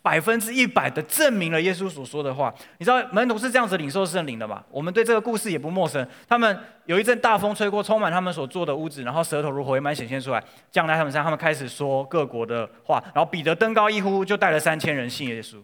[0.01, 2.53] 百分之一百的证明了耶稣所说的话。
[2.77, 4.63] 你知道门徒是这样子领受圣灵的吗？
[4.71, 6.07] 我们对这个故事也不陌生。
[6.27, 13.03] 他们有一阵大风吹过，充满他们所住的屋子，然后舌头如火焰般显现出来，降在他们上，他们开始说各国的话。
[13.13, 15.57] 然后彼得登高一呼，就带了三千人信耶稣。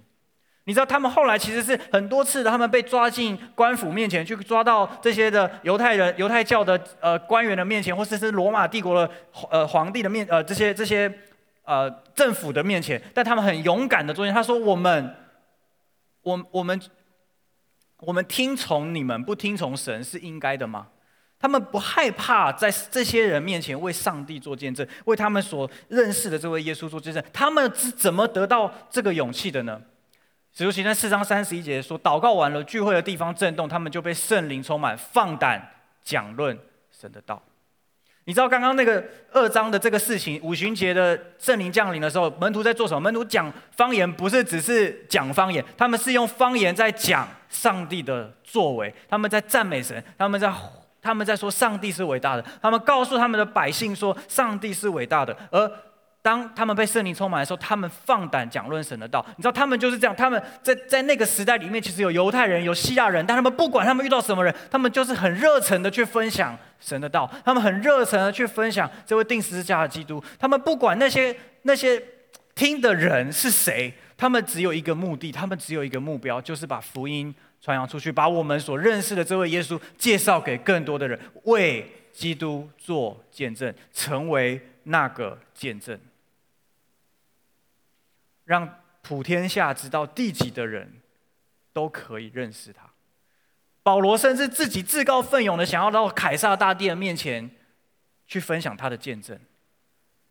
[0.68, 9.12] 你知道他们后来其实是很多次，他们被抓进官府面前，去抓到这些的犹太人、犹太教的呃官员的面前，或者是罗马帝国的
[9.52, 11.08] 呃皇帝的面呃这些这些
[11.66, 14.26] 呃政府的面前，但他们很勇敢的做。
[14.32, 15.16] 他说：“我们，
[16.22, 16.80] 我我们
[18.00, 20.88] 我们听从你们，不听从神是应该的吗？”
[21.38, 27.24] 他们不害怕在这些人面前为上帝做见证，为他们所认识的这位耶稣做见证。
[27.34, 29.82] 他们是怎么得到这个勇气的呢？
[30.54, 35.70] 使徒行传四章三十一节说：“祷告完了，聚会的地方震动，他们就被圣灵充满，放胆
[36.02, 36.58] 讲论
[36.90, 37.44] 神的道。”
[38.26, 43.00] 你知道刚刚那个二章的这个事情，五旬节的圣灵降临的时候，门徒在做什么？
[43.00, 50.52] 门徒讲方言，不是只是讲方言，他们是用方言在讲上帝的作为，他们在赞美神，他们在
[51.02, 55.72] 他们在说上帝是伟大的，他们告诉他们的百姓说上帝是伟大的，而。
[56.26, 59.24] 当他们被圣灵充满的时候，他们放胆讲论神的道。
[59.38, 60.16] 你知道，他们就是这样。
[60.16, 67.32] 他们在在那个时代里面，其实有犹太人，有希腊人，但他们不管他们遇到什么人，他们就是很热诚的去分享神的道。
[67.46, 70.20] 他们很热诚的去分享这位定十字架的基督。
[70.40, 72.02] 他们不管那些那些
[72.56, 85.96] 听的人是谁，他们只有一个目的，他们只有一个目标，就是把福音传扬出去，把我们所认识的这位耶稣介绍给更多的人，为基督做见证，成为那个见证。
[88.46, 91.02] 让普天下知道地极的人
[91.74, 92.90] 都可以认识他。
[93.84, 97.48] 保罗甚至自己自告奋勇的想要到凯撒大帝的面前
[98.26, 99.38] 去分享他的见证。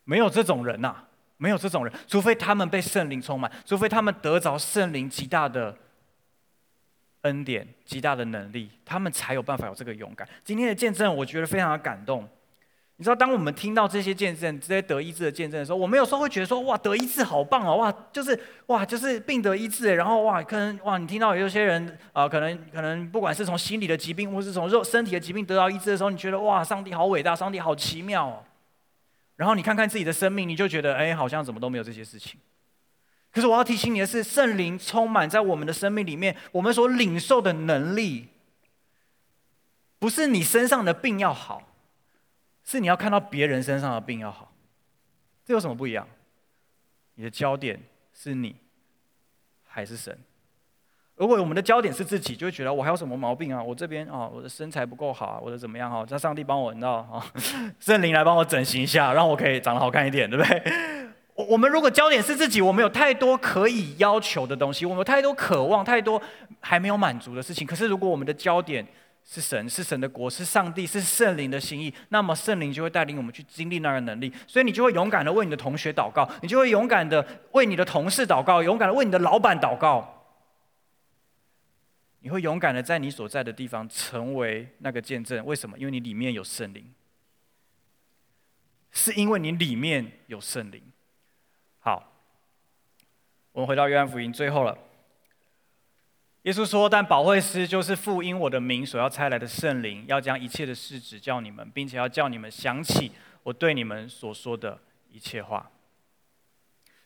[0.03, 0.95] 没有这种人呐，
[1.37, 5.77] 没有这种人，除非他们被圣灵充满，除非他们得着圣灵极大的
[7.21, 10.27] 恩典、极大的能力，他们才有办法有这个勇敢。
[10.43, 12.27] 今天的见证，我觉得非常的感动。
[12.97, 17.75] 你知道，当我们听到这些见证、这些得医治的见证的时候，我们有时候会觉得说：哇，得医治好棒哦！
[17.75, 19.93] 哇，就是哇，就是病得医治。
[19.95, 28.43] 然后哇，可能哇，你听到有些人啊、可能可能不管是从心理的疾病，或是从肉身体的疾病得到医治的时候，你觉得哇，上帝好伟大，上帝好奇妙哦。
[29.35, 32.39] 然后你看看自己的生命，你就觉得哎，好像怎么都没有这些事情。
[33.33, 38.29] 可是我要提醒你的是，圣灵充满在我们的生命里面，我们所领受的能力，
[39.99, 41.61] 不是你身上的病要好。
[42.65, 44.51] 是你要看到别人身上的病要好，
[45.45, 46.05] 这有什么不一样？
[47.13, 47.79] 你的焦点
[48.11, 48.55] 是你
[49.63, 50.17] 还是神？
[51.15, 53.63] 如果我们的焦点是自己，就会觉得我还有什么毛病啊？
[53.63, 56.05] 我这边啊，我的身材不够好啊，我的怎么样哈？
[56.05, 57.25] 叫上帝帮我，你知道啊，
[57.79, 60.61] 圣灵来帮我整形一下，让我可以长得好看一点，对不对？
[61.35, 66.21] 我我们如果焦点是自己，我们有太多可以要求的东西，我们有太多渴望，太多
[66.59, 67.65] 还没有满足的事情。
[67.65, 68.85] 可是如果我们的焦点，
[69.27, 71.91] 是神，是神的国，是上帝，是圣灵的心意。
[72.09, 80.11] 那么圣灵就会带领我们去经历那个能力，所以你就会勇敢的为你的同学祷告，你就会勇敢的为你的同事祷告，勇敢的为你的老板祷告。
[82.19, 85.43] 你会勇敢的在你所在的地方成为那个见证。
[85.43, 85.77] 为什么？
[85.77, 86.93] 因为你里面有圣灵，
[88.91, 90.81] 是因为你里面有圣灵。
[91.79, 92.13] 好，
[93.51, 94.77] 我们回到约翰福音最后了。
[96.45, 104.79] 耶稣说：“但保惠师就是父因我的名所要差来的圣灵，要将一切的事指教你们，并且要叫你们想起我对你们所说的
[105.11, 105.71] 一切话。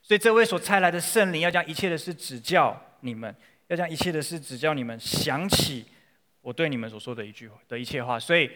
[0.01, 3.33] 所以这位所差来的圣灵要将一切的事指教你们，
[3.67, 5.85] 要将一切的事指教你们，想起
[6.41, 8.19] 我对你们所说的一句的一切话。
[8.19, 8.51] 所以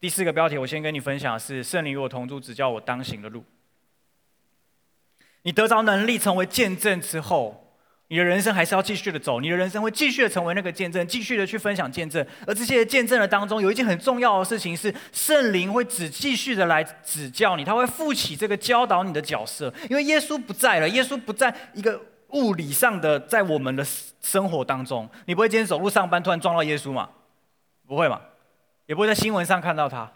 [0.00, 3.44] 第四个标题，我先跟你分享的是圣灵与我同住，指教我当行的路。
[5.42, 7.62] 你得着能力成为见证之后。”
[8.08, 12.24] 你的人生还是要继续的走，你的人生会继续的成为那个见证，继续的去分享见证。
[12.46, 19.72] 而这些见证的当中，有一件很重要的事情是，圣灵会只继续的来指教你，他会负起这个教导你的角色。
[19.90, 23.84] 因为耶稣不在了，耶稣不在一个物理上的在我们的
[24.22, 25.08] 生活当中。
[25.24, 27.08] 你不会今天走路上班突然撞到耶稣嘛？
[27.88, 28.20] 不会嘛？
[28.86, 30.08] 也不会在新闻上看到他。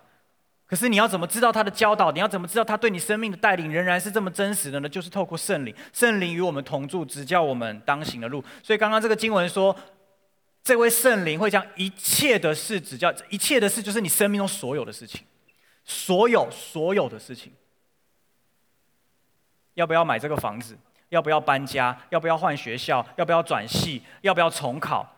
[0.71, 2.12] 可是你要怎么知道他的教导？
[2.12, 4.89] 你要怎么知道他对你生命的带领仍然是这么真实的呢？
[4.89, 8.41] 就是透过圣灵，圣灵与我们同住，指教我们当行的路。
[8.62, 9.77] 所以刚刚这个经文说，
[10.62, 15.23] 这位圣灵会将一切的事指教，一切的事就是你生命中所有的事情，
[15.85, 17.53] 所有所有的事情。
[19.75, 20.79] 要不要买这个房子？
[21.09, 21.99] 要不要搬家？
[22.11, 23.05] 要不要换学校？
[23.16, 24.03] 要不要转系？
[24.21, 25.16] 要不要重考？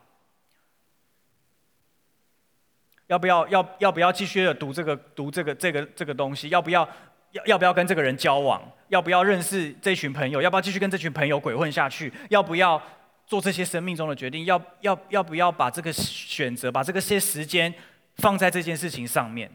[3.12, 6.48] 要不要要要不要继续的读这个读这个这个这个东西？
[6.48, 6.88] 要不要
[7.32, 8.62] 要要不要跟这个人交往？
[8.88, 10.40] 要不要认识这群朋友？
[10.40, 12.10] 要不要继续跟这群朋友鬼混下去？
[12.30, 12.82] 要不要
[13.26, 14.46] 做这些生命中的决定？
[14.46, 17.72] 要要要不要把这个选择，把这个些时间
[18.16, 19.50] 放在这件事情上面？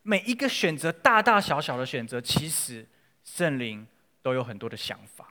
[0.00, 2.86] 每一个选择，大大小小的选择，其实
[3.22, 3.86] 圣灵
[4.22, 5.28] 都有很多的想法。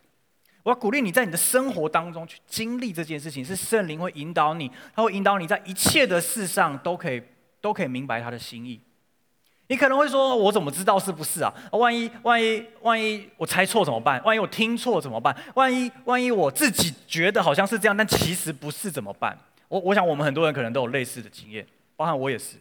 [0.61, 7.19] 我要鼓励你在你的生活当中去经历这件事情，是圣灵会引导你，他会引导你在一切的事上都可以。
[7.64, 8.82] 都可以明白他的心意。
[9.68, 11.53] 你可能会说：“我怎么知道是不是啊？
[11.72, 14.22] 万一万一万一我猜错怎么办？
[14.26, 15.34] 万一我听错怎么办？
[15.55, 19.39] 万一万一我自己觉得好像是这样，但其实不是怎么办？”
[19.70, 22.57] 我我想我们很多人可能都有类似的经验，包含我也是，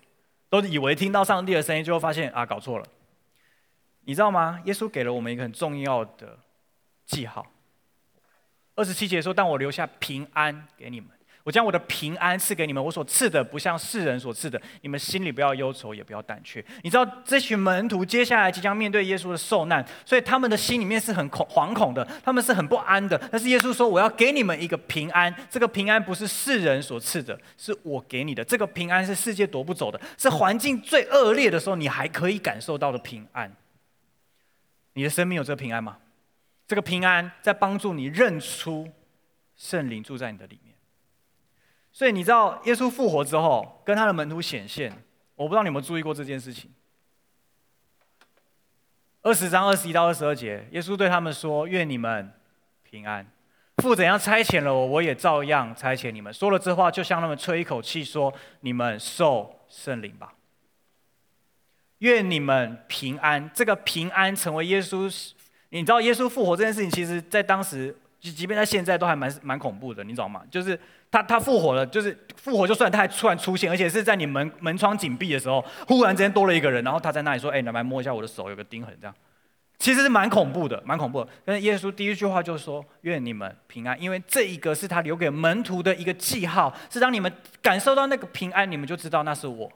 [0.49, 2.87] 都以为听到上帝的声音，就会发现啊，搞错了。
[4.05, 4.61] 你知道吗？
[4.67, 6.39] 耶稣给了我们一个很重要的
[7.05, 7.45] 记号。
[8.77, 11.11] 二十七节说：“但我留下平安给你们。”
[11.45, 14.61] 我将我的平安赐给你们，我所赐的不像世人所赐的。
[14.83, 16.65] 你们心里不要忧愁，也不要胆怯。
[16.83, 23.19] 你知道这群门徒接下来即将面对耶稣的受难，所以他们的心里面是很恐惶恐的，他们是很不安的。
[23.31, 28.45] 但是耶稣说：“我要给你们一个平安，这个平安不是世人所赐的，是我给你的。
[28.45, 33.53] 这个平安是世界夺不走的，是环境最恶劣的时候你还可以感受到的平安。
[34.95, 35.99] 你的生命有这个平安吗？
[36.69, 38.89] 这个平安在帮助你认出
[39.57, 40.72] 圣灵住在你的里面。”
[41.93, 44.91] 所以你知道，耶稣复活之后，跟他的门徒显现，
[45.35, 46.71] 我不知道你有没有注意过这件事情。
[49.21, 52.33] 二十章二十一到二十二节，耶稣对他们说：“愿你们
[52.83, 53.25] 平安。
[53.83, 60.33] 父怎样差遣了我，我也照样差遣你们。”说了这话，就向他们吹一口气，说：“你们受圣灵吧。”
[61.99, 63.49] 愿你们平安。
[63.53, 65.33] 这个平安成为耶稣，
[65.69, 70.43] 你知道耶稣复活这件事情，其实在当时，即便在现在，都还蛮蛮恐怖的，你知道吗？
[70.51, 70.81] 就是。
[71.13, 79.15] 他他复活了，就是复活就算他还突然出现，而且是在你门门窗紧闭的时候，忽然之间多了一个人，然后他在那里说：“哎，你来摸一下我的手，有个钉痕。”这样，
[79.79, 81.31] 其实是蛮恐怖的，蛮恐怖的。
[81.45, 89.71] 但是耶稣第一句话就是说：“愿你们平安。”因为这一个是他留给门徒的一个记号，是当你们感受到那个平安，你们就知道那是我。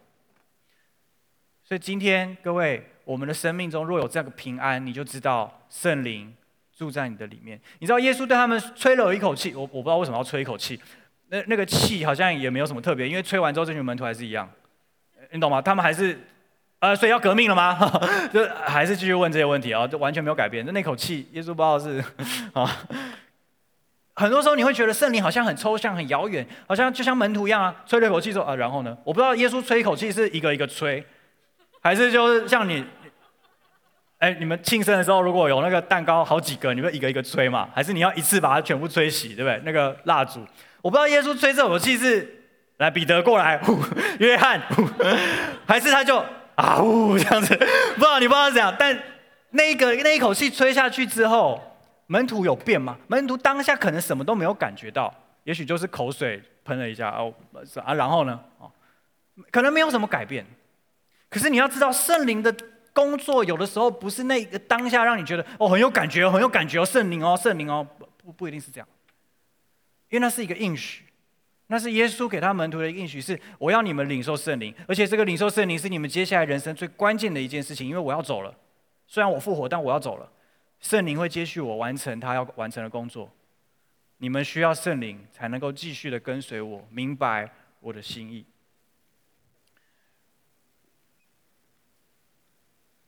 [1.63, 6.33] 所以今天各位，我们的生命中若有这个平安，你就知道圣灵
[6.75, 7.61] 住在你的里面。
[7.81, 10.81] 你知道耶稣对他们吹了一口气，我我不知道为什么要吹一口气，
[11.29, 14.49] 那那个气好像也没有什么特别，因为吹完之后这群门徒还是一样，
[15.31, 15.61] 你懂吗？
[15.61, 16.19] 他们还是。
[16.79, 17.75] 呃，所以要革命了吗？
[18.31, 19.87] 就还是继续问这些问题啊？
[19.87, 20.65] 就完全没有改变。
[20.65, 22.05] 就那口气，耶稣不知道是
[22.53, 22.71] 啊。
[24.15, 28.95] 很多时候你会觉得圣灵好像很抽象、很遥远，好像就像门徒一样啊，吹了一口气说啊，然后呢？
[29.05, 31.03] 我不知道耶稣吹一口气是一个一个吹，
[31.81, 32.85] 还是就是像你，
[34.19, 37.71] 哎，你们庆生的时候如果有那个蛋糕好几个，你会一个一个吹嘛？
[37.75, 39.63] 还是你要一次把它全部吹熄，对不对？
[39.65, 40.47] 那个蜡烛，
[40.87, 42.45] 我不知道耶稣吹这口气是
[42.77, 43.77] 来彼得过来，呼
[44.21, 44.85] 约翰呼，
[45.67, 46.25] 还是他就。
[46.55, 47.55] 啊呜，这样子，
[47.97, 48.97] 不知道你不知道怎样，但
[49.51, 51.61] 那个那一口气吹下去之后，
[52.07, 52.97] 门徒有变吗？
[53.09, 55.13] 门徒当下可能什么都没有感觉到，
[55.43, 57.35] 也许就是口水喷了一下哦
[57.85, 58.71] 啊，然后呢，哦，
[59.51, 60.47] 可能没有什么改变。
[61.29, 62.55] 可是你要知道，圣灵的
[62.95, 67.87] 工作有的时候不是那个当下让你觉得哦很有感觉，很有感觉哦，圣灵哦，圣灵哦，
[68.25, 68.89] 不不一定是这样，
[70.17, 71.05] 因为那是一个应许。
[71.67, 78.57] 那是耶稣给他门徒的应许，是我要你们领受圣灵，而且这个领受圣灵是你们接下来人生最关键的一件事情，因为我要走了。
[79.07, 80.33] 虽然我复活，但我要走了，
[80.81, 83.31] 圣灵会接续我完成他要完成的工作。
[84.19, 87.51] 你们需要圣灵才能够继续的跟随我，明白
[87.81, 88.47] 我的心意。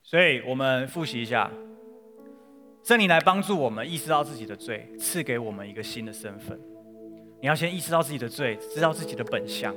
[0.02, 1.48] 所以我们复习一下，
[2.82, 6.60] 圣灵来帮助我们意识到自己的罪，赐给我们一个新的身份。
[7.40, 9.72] 你要先意识到自己的罪，知道自己的本相，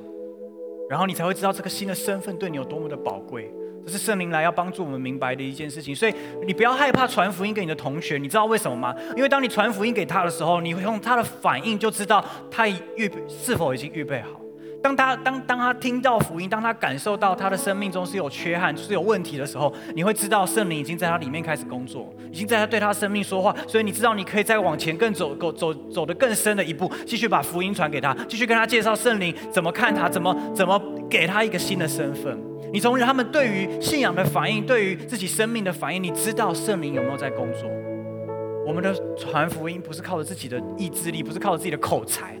[0.90, 3.48] 然后你才会知道这个新的身份对你有多么的宝贵。
[3.86, 5.94] 这是圣灵来要帮助我们明白的一件事情。
[5.94, 8.92] 所以你不要害怕传福音给你的同学，你知道为什么吗？
[9.16, 14.41] 因为当你传福音给他的时候，你会用他的反应就知道他预是否已经预备好。
[14.82, 23.54] 当他当当他听到福音，当他感受到他的生命中是有缺憾、是有问题的时候，你会知道圣灵已经在他里面开始工作，已经在他对他生命说话。
[23.68, 32.36] 所以你知道你可以再往前更走，走走走得更深的一步，继续把福音传给他，继续跟他介绍圣灵怎么看他，怎么怎么给他一个新的身份。
[32.72, 37.70] 你从他们对于信仰的反应，对于自己生命的反应，你知道圣灵有没有在工作？
[38.66, 42.34] 我们的传福音不是靠着自己的意志力，不是靠着自己的口才，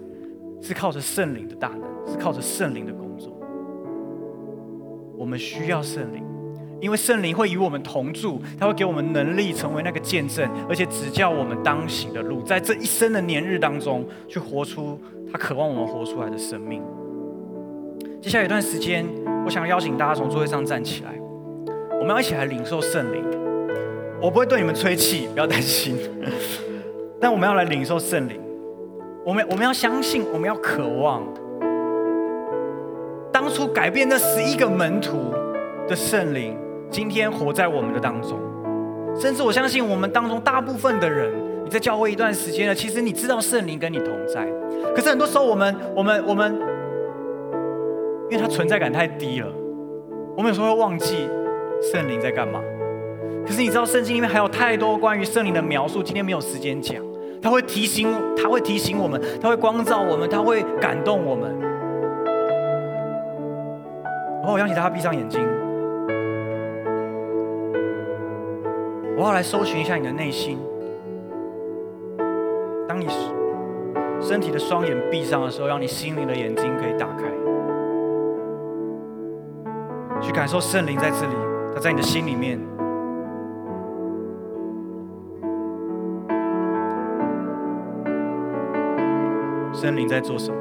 [0.62, 1.92] 是靠着圣灵的大能。
[2.04, 3.32] 是靠着圣灵的工作，
[5.16, 6.24] 我们需要圣灵，
[6.80, 14.98] 因为圣灵会与我们同住，他会给我们能力成为那个见证，而且指教我们当行的路，在这一生的年日当中，去活出
[15.30, 16.82] 他渴望我们活出来的生命。
[18.20, 19.06] 接下来一段时间，
[19.44, 21.14] 我想邀请大家从座位上站起来，
[22.00, 23.24] 我们要一起来领受圣灵。
[24.20, 25.96] 我不会对你们吹气，不要担心，
[27.20, 28.40] 但我们要来领受圣灵。
[29.24, 31.22] 我们我们要相信，我们要渴望。
[33.30, 35.32] 当初改变那十一个门徒
[35.88, 36.58] 的圣灵，
[36.90, 38.38] 今天活在我们的当中。
[39.14, 41.32] 甚至我相信，我们当中大部分的人，
[41.64, 44.44] 你在教会一段时间了，其实你知道圣灵跟你同在。
[44.94, 46.52] 可是很多时候，我们、我们、我们，
[48.28, 49.46] 因为它存在感太低了，
[50.36, 51.28] 我们有时候会忘记
[51.80, 52.60] 圣灵在干嘛。
[53.46, 56.96] 可是你知道，圣经里面还有太多关于圣灵的描述，今天没有时间讲。
[57.42, 61.58] 他会提醒，他会提醒我们，他会光照我们，他会感动我们。
[64.40, 65.44] 然后我邀请大家闭上眼睛，
[69.16, 70.58] 我要来搜寻一下你的内心。
[72.88, 73.08] 当你
[74.20, 77.24] 身体的双眼闭上的时候，让你心灵的眼睛可以打开，
[80.20, 81.34] 去感受圣灵在这里，
[81.74, 82.58] 他在你的心里面。
[89.82, 90.56] 圣灵在做什么？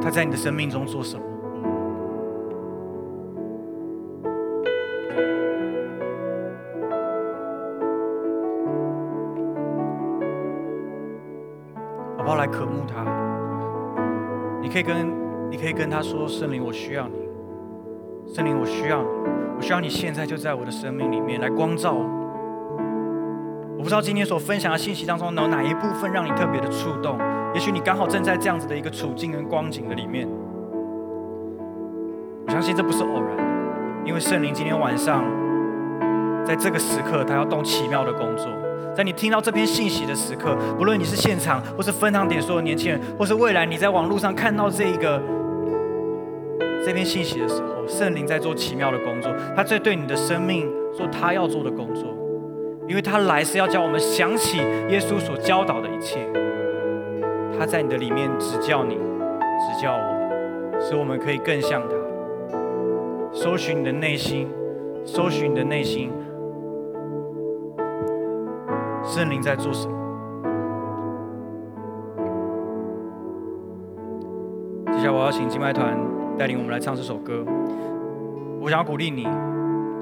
[0.00, 1.22] 他在你的生命中做什么？
[12.16, 12.36] 好不好？
[12.36, 13.04] 来渴慕他。
[14.62, 14.94] 你可以跟
[15.50, 17.28] 你可以跟他说：“圣灵，我需要你。
[18.32, 19.08] 圣灵，我需要你。
[19.56, 22.08] 我需要你现在就在我的生命里面来光照我。”
[23.86, 27.16] 不知道今天所分享的信息当中，有哪一部分让你特别的触动？
[27.54, 30.28] 也许你刚好正在这样子的一个处境跟光景的里面，
[32.44, 33.44] 我相信这不是偶然的，
[34.04, 35.22] 因为圣灵今天晚上
[36.44, 38.48] 在这个时刻，他要动奇妙的工作。
[38.92, 45.22] 在你听到这篇信息的时刻，不论你是现场，或是分堂点所有年轻人，或是未来你在网络上看到这一个
[46.84, 52.15] 这篇信息的时候，圣灵在做奇妙的工作，他在对你的生命做他要做的工作，
[52.88, 54.58] 因为他来是要叫我们想起
[54.88, 56.20] 耶稣所教导的一切。
[57.58, 61.94] 他在你的里面指教你，指教我，使我们可以更像他。
[63.32, 64.48] 搜寻你的内心，
[65.04, 66.12] 搜寻你的内心，
[69.02, 69.94] 圣灵在做什么？
[74.92, 75.98] 接下来我要请敬拜团
[76.38, 77.44] 带领我们来唱这首歌。
[78.60, 79.26] 我想要鼓励你，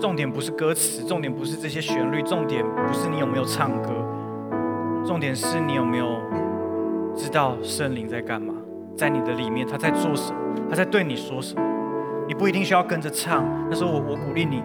[0.00, 3.90] 重点不是歌词，重点不是这些旋律，重点不是你有没有唱歌，
[5.04, 6.20] 重点是你有没有
[7.14, 8.54] 知道圣灵在干嘛，
[8.96, 10.38] 在你的里面他在做什么，
[10.68, 11.62] 他在对你说什么。
[12.26, 14.62] 你不一定需要跟着唱，但是我我鼓励你，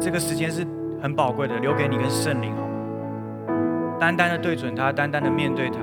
[0.00, 0.66] 这个时间是
[1.00, 3.96] 很宝贵的，留给你跟圣灵好吗？
[3.98, 5.78] 单单的对准他，单单的面对他。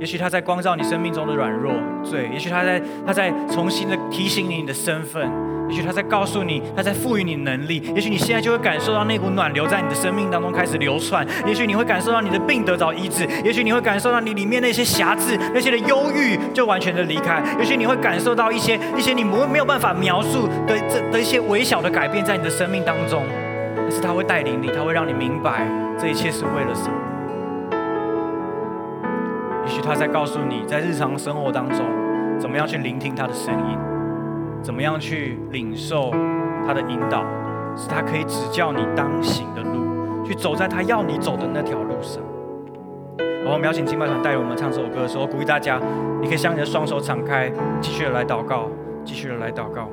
[0.00, 5.30] 也许他在光照你生命中的软弱罪，也许他在他在重新的提醒你你的身份，
[5.68, 7.82] 也许他在告诉你，他在赋予你能力。
[7.94, 23.22] 也许你现在就会感受到那股暖流在你的生命当中开始流窜，也许你会感受到你的病得着医治，也许你会感受到你里面那些瑕疵、那些的忧郁就完全的离开，也许你会感受到一些一些你没没有办法描述的这的一些微小的改变在你的生命当中，
[23.76, 27.09] 但是他会带领你，他会让你明白这一切是为了什么。
[29.80, 31.84] 他在告诉你，在日常生活当中，
[32.38, 33.78] 怎么样去聆听他的声音，
[34.62, 36.10] 怎么样去领受
[36.66, 37.24] 他的引导，
[37.76, 42.22] 使他可以指教你当行的路，去走在他要你走的那条路上。
[43.44, 45.80] 我们邀请敬拜团带领我们唱这首歌的时候，鼓励大家，
[46.20, 47.50] 你可以将你的双手敞开，
[47.80, 48.68] 继续的来祷告，
[49.04, 49.88] 继续的来祷告。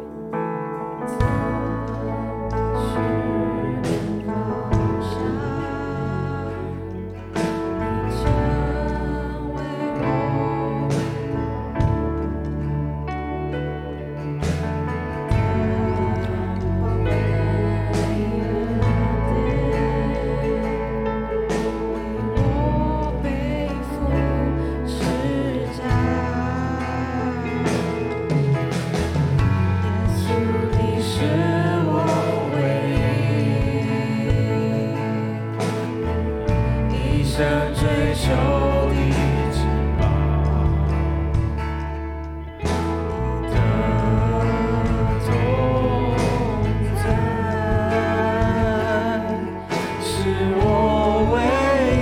[50.59, 51.35] 我唯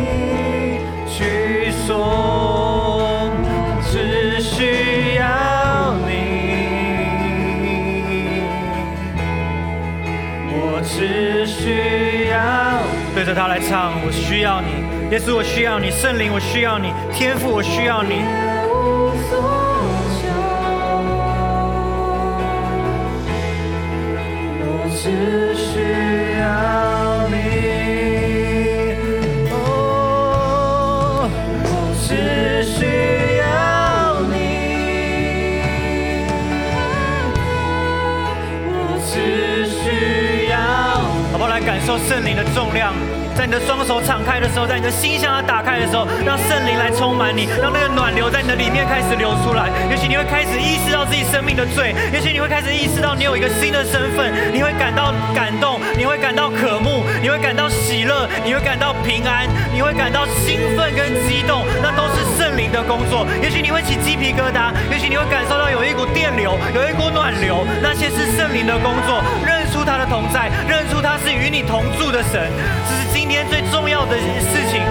[0.01, 1.19] 一去
[1.85, 1.93] 送，
[3.83, 5.23] 只需要
[6.07, 6.09] 你，
[10.49, 12.35] 我只需要，
[13.13, 14.74] 对着他来唱，我需要你。
[15.11, 18.23] 耶稣，我需要你；圣灵，我需要你；天赋，我需要你。
[24.67, 25.79] 我只需
[26.39, 26.43] 要
[27.29, 27.35] 你。
[29.51, 31.29] 哦，
[31.63, 31.69] 我
[32.01, 32.81] 只需
[33.37, 33.45] 要
[34.31, 34.33] 你。
[38.67, 38.73] 我
[39.05, 39.13] 只
[39.67, 40.57] 需要。
[41.31, 41.47] 好不好？
[41.47, 42.91] 来感受圣灵的重量。
[43.35, 49.69] 在你的双手敞开的时候，在你的心向它打开的时候，让圣灵来充满你，让那个暖流在你的里面开始流出来。
[49.89, 63.27] 也许你会开始意识到自己生命的罪，也许你会开始意识到你有一个新的身份，你会感到感动，你会感到渴慕，你会感到喜乐，你会感到平安，你会感到兴奋跟激动，那都是圣灵的工作。
[63.43, 69.21] 也许你会起鸡皮疙瘩，也许你会感受到有一股电流，有一股暖流，那些是圣灵的工作。
[69.85, 72.49] 他的同在，认出他是与你同住的神，
[72.89, 73.25] 这是今。
[73.35, 74.81] 天最重要的事情，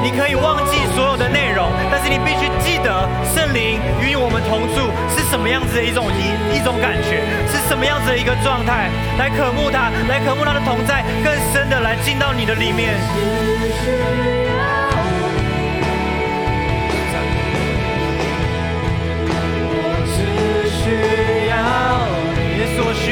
[0.00, 12.94] 你可以忘记所有的内容，但是你必须记得圣灵与我们同住是什么样子的一种一一种感觉，是什么样子的一个状态，来渴慕他，来渴慕他的同在，更深的来进到你的里面。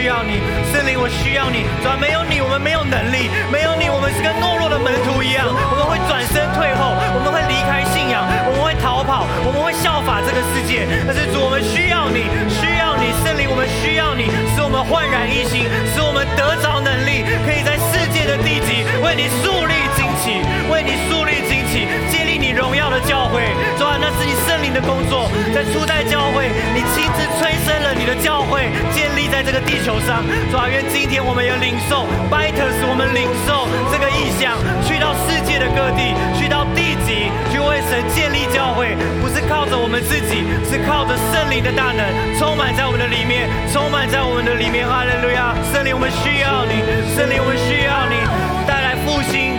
[0.09, 0.41] 要你。
[0.73, 1.69] 圣灵，我需要你。
[1.85, 5.45] 主，没有你，我们没有能力；没有你，我们是跟懦弱的门徒一样。
[5.53, 10.89] 我们会转身退后，我们会离开信仰，我们会逃跑，我们会效法这个世界。
[11.05, 19.77] 但是主，我们需要你，需要你，圣灵，我们需要你，使我们焕然一新，使我们得着能力，可以在世界的地极为你树立
[20.23, 23.43] 起，为你树立旌旗，建立你荣耀的教会。
[23.79, 30.25] 主啊，那是你圣灵的工作，在初代教会，你亲自催生了你的教会，建立在这个地球上。
[30.51, 42.03] 主啊，愿今天我们也领受，Bites，我们领受这个意向，去到世界的各地，去到地极，去为神建立教会，不是靠着我们自己，是靠着圣灵的大能，
[42.39, 44.87] 充满在我们的里面，充满在我们的里面。
[44.89, 45.53] 哈利路亚！
[45.73, 46.81] 圣灵，我们需要你，
[47.15, 48.17] 圣灵，我们需要你，
[48.65, 49.58] 带来复兴，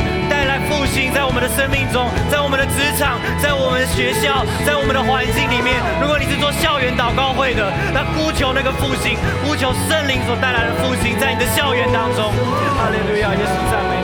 [0.90, 1.14] 复兴。
[1.14, 5.78] 在我们的生命中，在我们的职场，在我们学校，在我们的环境里面。
[6.02, 9.14] 如果你是做校园祷告会的，那呼求那个复兴，
[9.46, 12.34] 呼求圣灵所带来的复兴，在你的校园当中。
[12.74, 13.99] 哈利路亚，耶稣赞美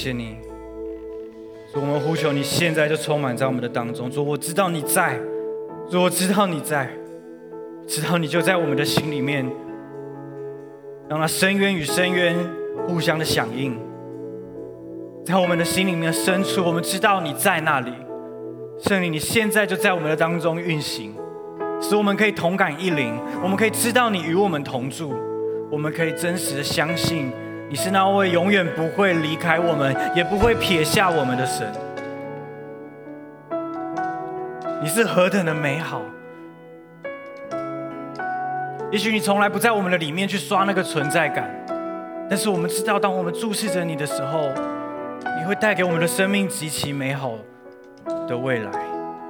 [0.00, 0.38] 谢你。
[1.74, 4.10] 主，我们呼求你，现在就充满在我们的当中。
[4.10, 5.20] 主，我知道你在，
[5.90, 6.88] 主，我知道你在，
[7.86, 9.44] 知道你就在我们的心里面，
[11.06, 12.34] 让那深渊与深渊
[12.86, 13.78] 互相的响应，
[15.26, 17.92] 在我们的心里面深处，我们知道你在那里。
[18.78, 21.14] 圣灵，你现在就在我们的当中运行，
[21.78, 25.12] 使我们可以同感一灵，我们可以知道你与我们同住，
[25.70, 27.30] 我们可以真实的相信。
[27.70, 31.72] 你是那位永远不会离开我们，也不会撇下我们的神。
[34.82, 36.02] 你是何等的美好！
[38.90, 41.48] 也许你从来不在我们的里面去刷那个存在感，
[42.28, 44.48] 但是我们知道，当我们注视着你的时候，
[45.38, 47.34] 你会带给我们的生命极其美好
[48.26, 48.72] 的未来。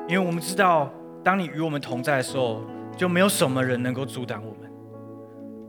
[0.08, 0.90] 因为我们知道，
[1.22, 2.62] 当你与我们同在的时候，
[2.96, 4.72] 就没有什么人能够阻挡我们。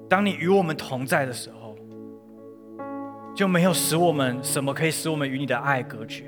[0.08, 1.61] 当你与我们同在的时候，
[3.34, 6.24] 就没有使我们什么可以使我们与你的爱隔绝。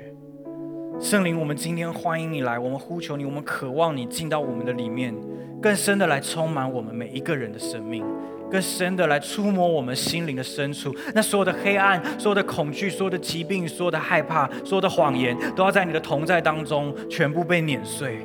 [0.98, 5.14] 圣灵，我们今天欢迎你来，我们呼求你，我们渴望你进到我们的里面，
[5.60, 8.02] 更深的来充满我们每一个人的生命，
[8.50, 10.94] 更深的来触摸我们心灵的深处。
[11.14, 18.20] 那所有的黑暗、所有的恐惧、所有的疾病、所有的害怕、所有的谎言，都要在你的同在当中全部被碾碎。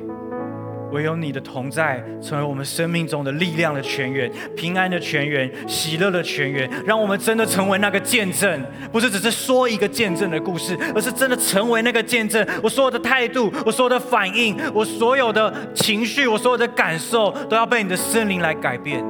[0.92, 12.46] 唯有你的同在，成为我们生命中的力量的泉源、平安的泉源、喜乐的泉源，让我们真的成为那个见证，不是只是说一个见证的故事，而是真的成为那个见证。
[12.62, 19.04] 我所有的态度，我所有的反应，我所有的情绪，我所有的感受，都要被你的圣灵来改变，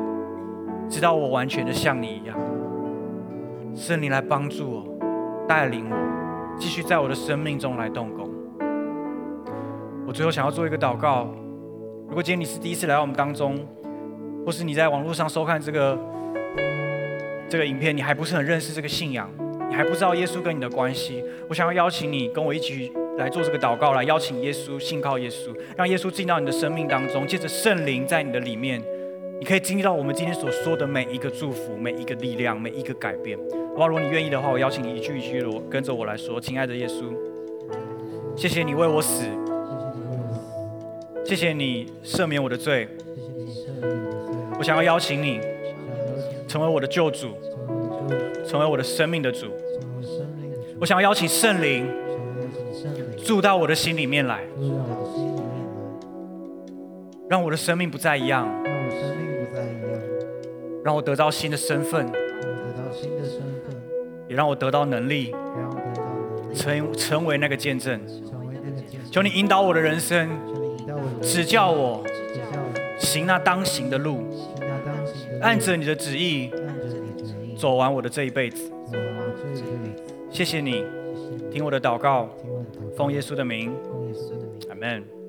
[0.89, 2.37] 直到我完全的像你一样。
[3.75, 5.97] 圣灵来帮助我，带领我，
[6.59, 8.29] 继续在我的生命中来动工。
[10.07, 11.33] 我最后想要做一个祷告。
[12.11, 13.57] 如果今天你是第一次来到我们当中，
[14.45, 15.97] 或是你在网络上收看这个
[17.49, 19.31] 这个影片，你还不是很认识这个信仰，
[19.69, 28.83] 你还不知道耶稣跟你的关系，我想要邀请你跟我一起来做这个祷告，来邀请耶稣，信靠耶稣，让耶稣进到你的生命当中，借着圣灵在你的里面，
[29.39, 33.39] 你可以经历到我们今天所说的每一个祝福、每一个力量、每一个改变。
[33.39, 33.87] 好不好？
[33.87, 37.05] 如果你愿意的话，我邀请你一句一句的跟着我来说：亲爱的耶稣，
[38.35, 39.27] 谢谢你为我死。
[41.31, 42.89] 谢谢你赦免我的罪，
[44.59, 45.41] 我想要邀请你
[46.49, 47.29] 成为我的救主，
[48.45, 49.47] 成为我的生命的主。
[50.81, 51.87] 我想要邀请圣灵
[53.25, 54.41] 住到我的心里面来，
[57.29, 58.49] 让我的生命不再一样，
[60.85, 62.11] 让我得到新的身份，
[64.29, 65.33] 也让我得到能力，
[66.53, 68.01] 成成为那个见证。
[69.13, 70.29] 求你引导我的人生。
[71.23, 72.05] 指教我
[72.99, 74.25] 行那当行的路，
[75.41, 76.51] 按着你的旨意
[77.57, 78.71] 走完我的这一辈子。
[80.31, 80.85] 谢谢你，
[81.51, 82.29] 听我的祷告，
[82.97, 83.73] 奉耶稣的名，
[84.69, 85.20] 阿门。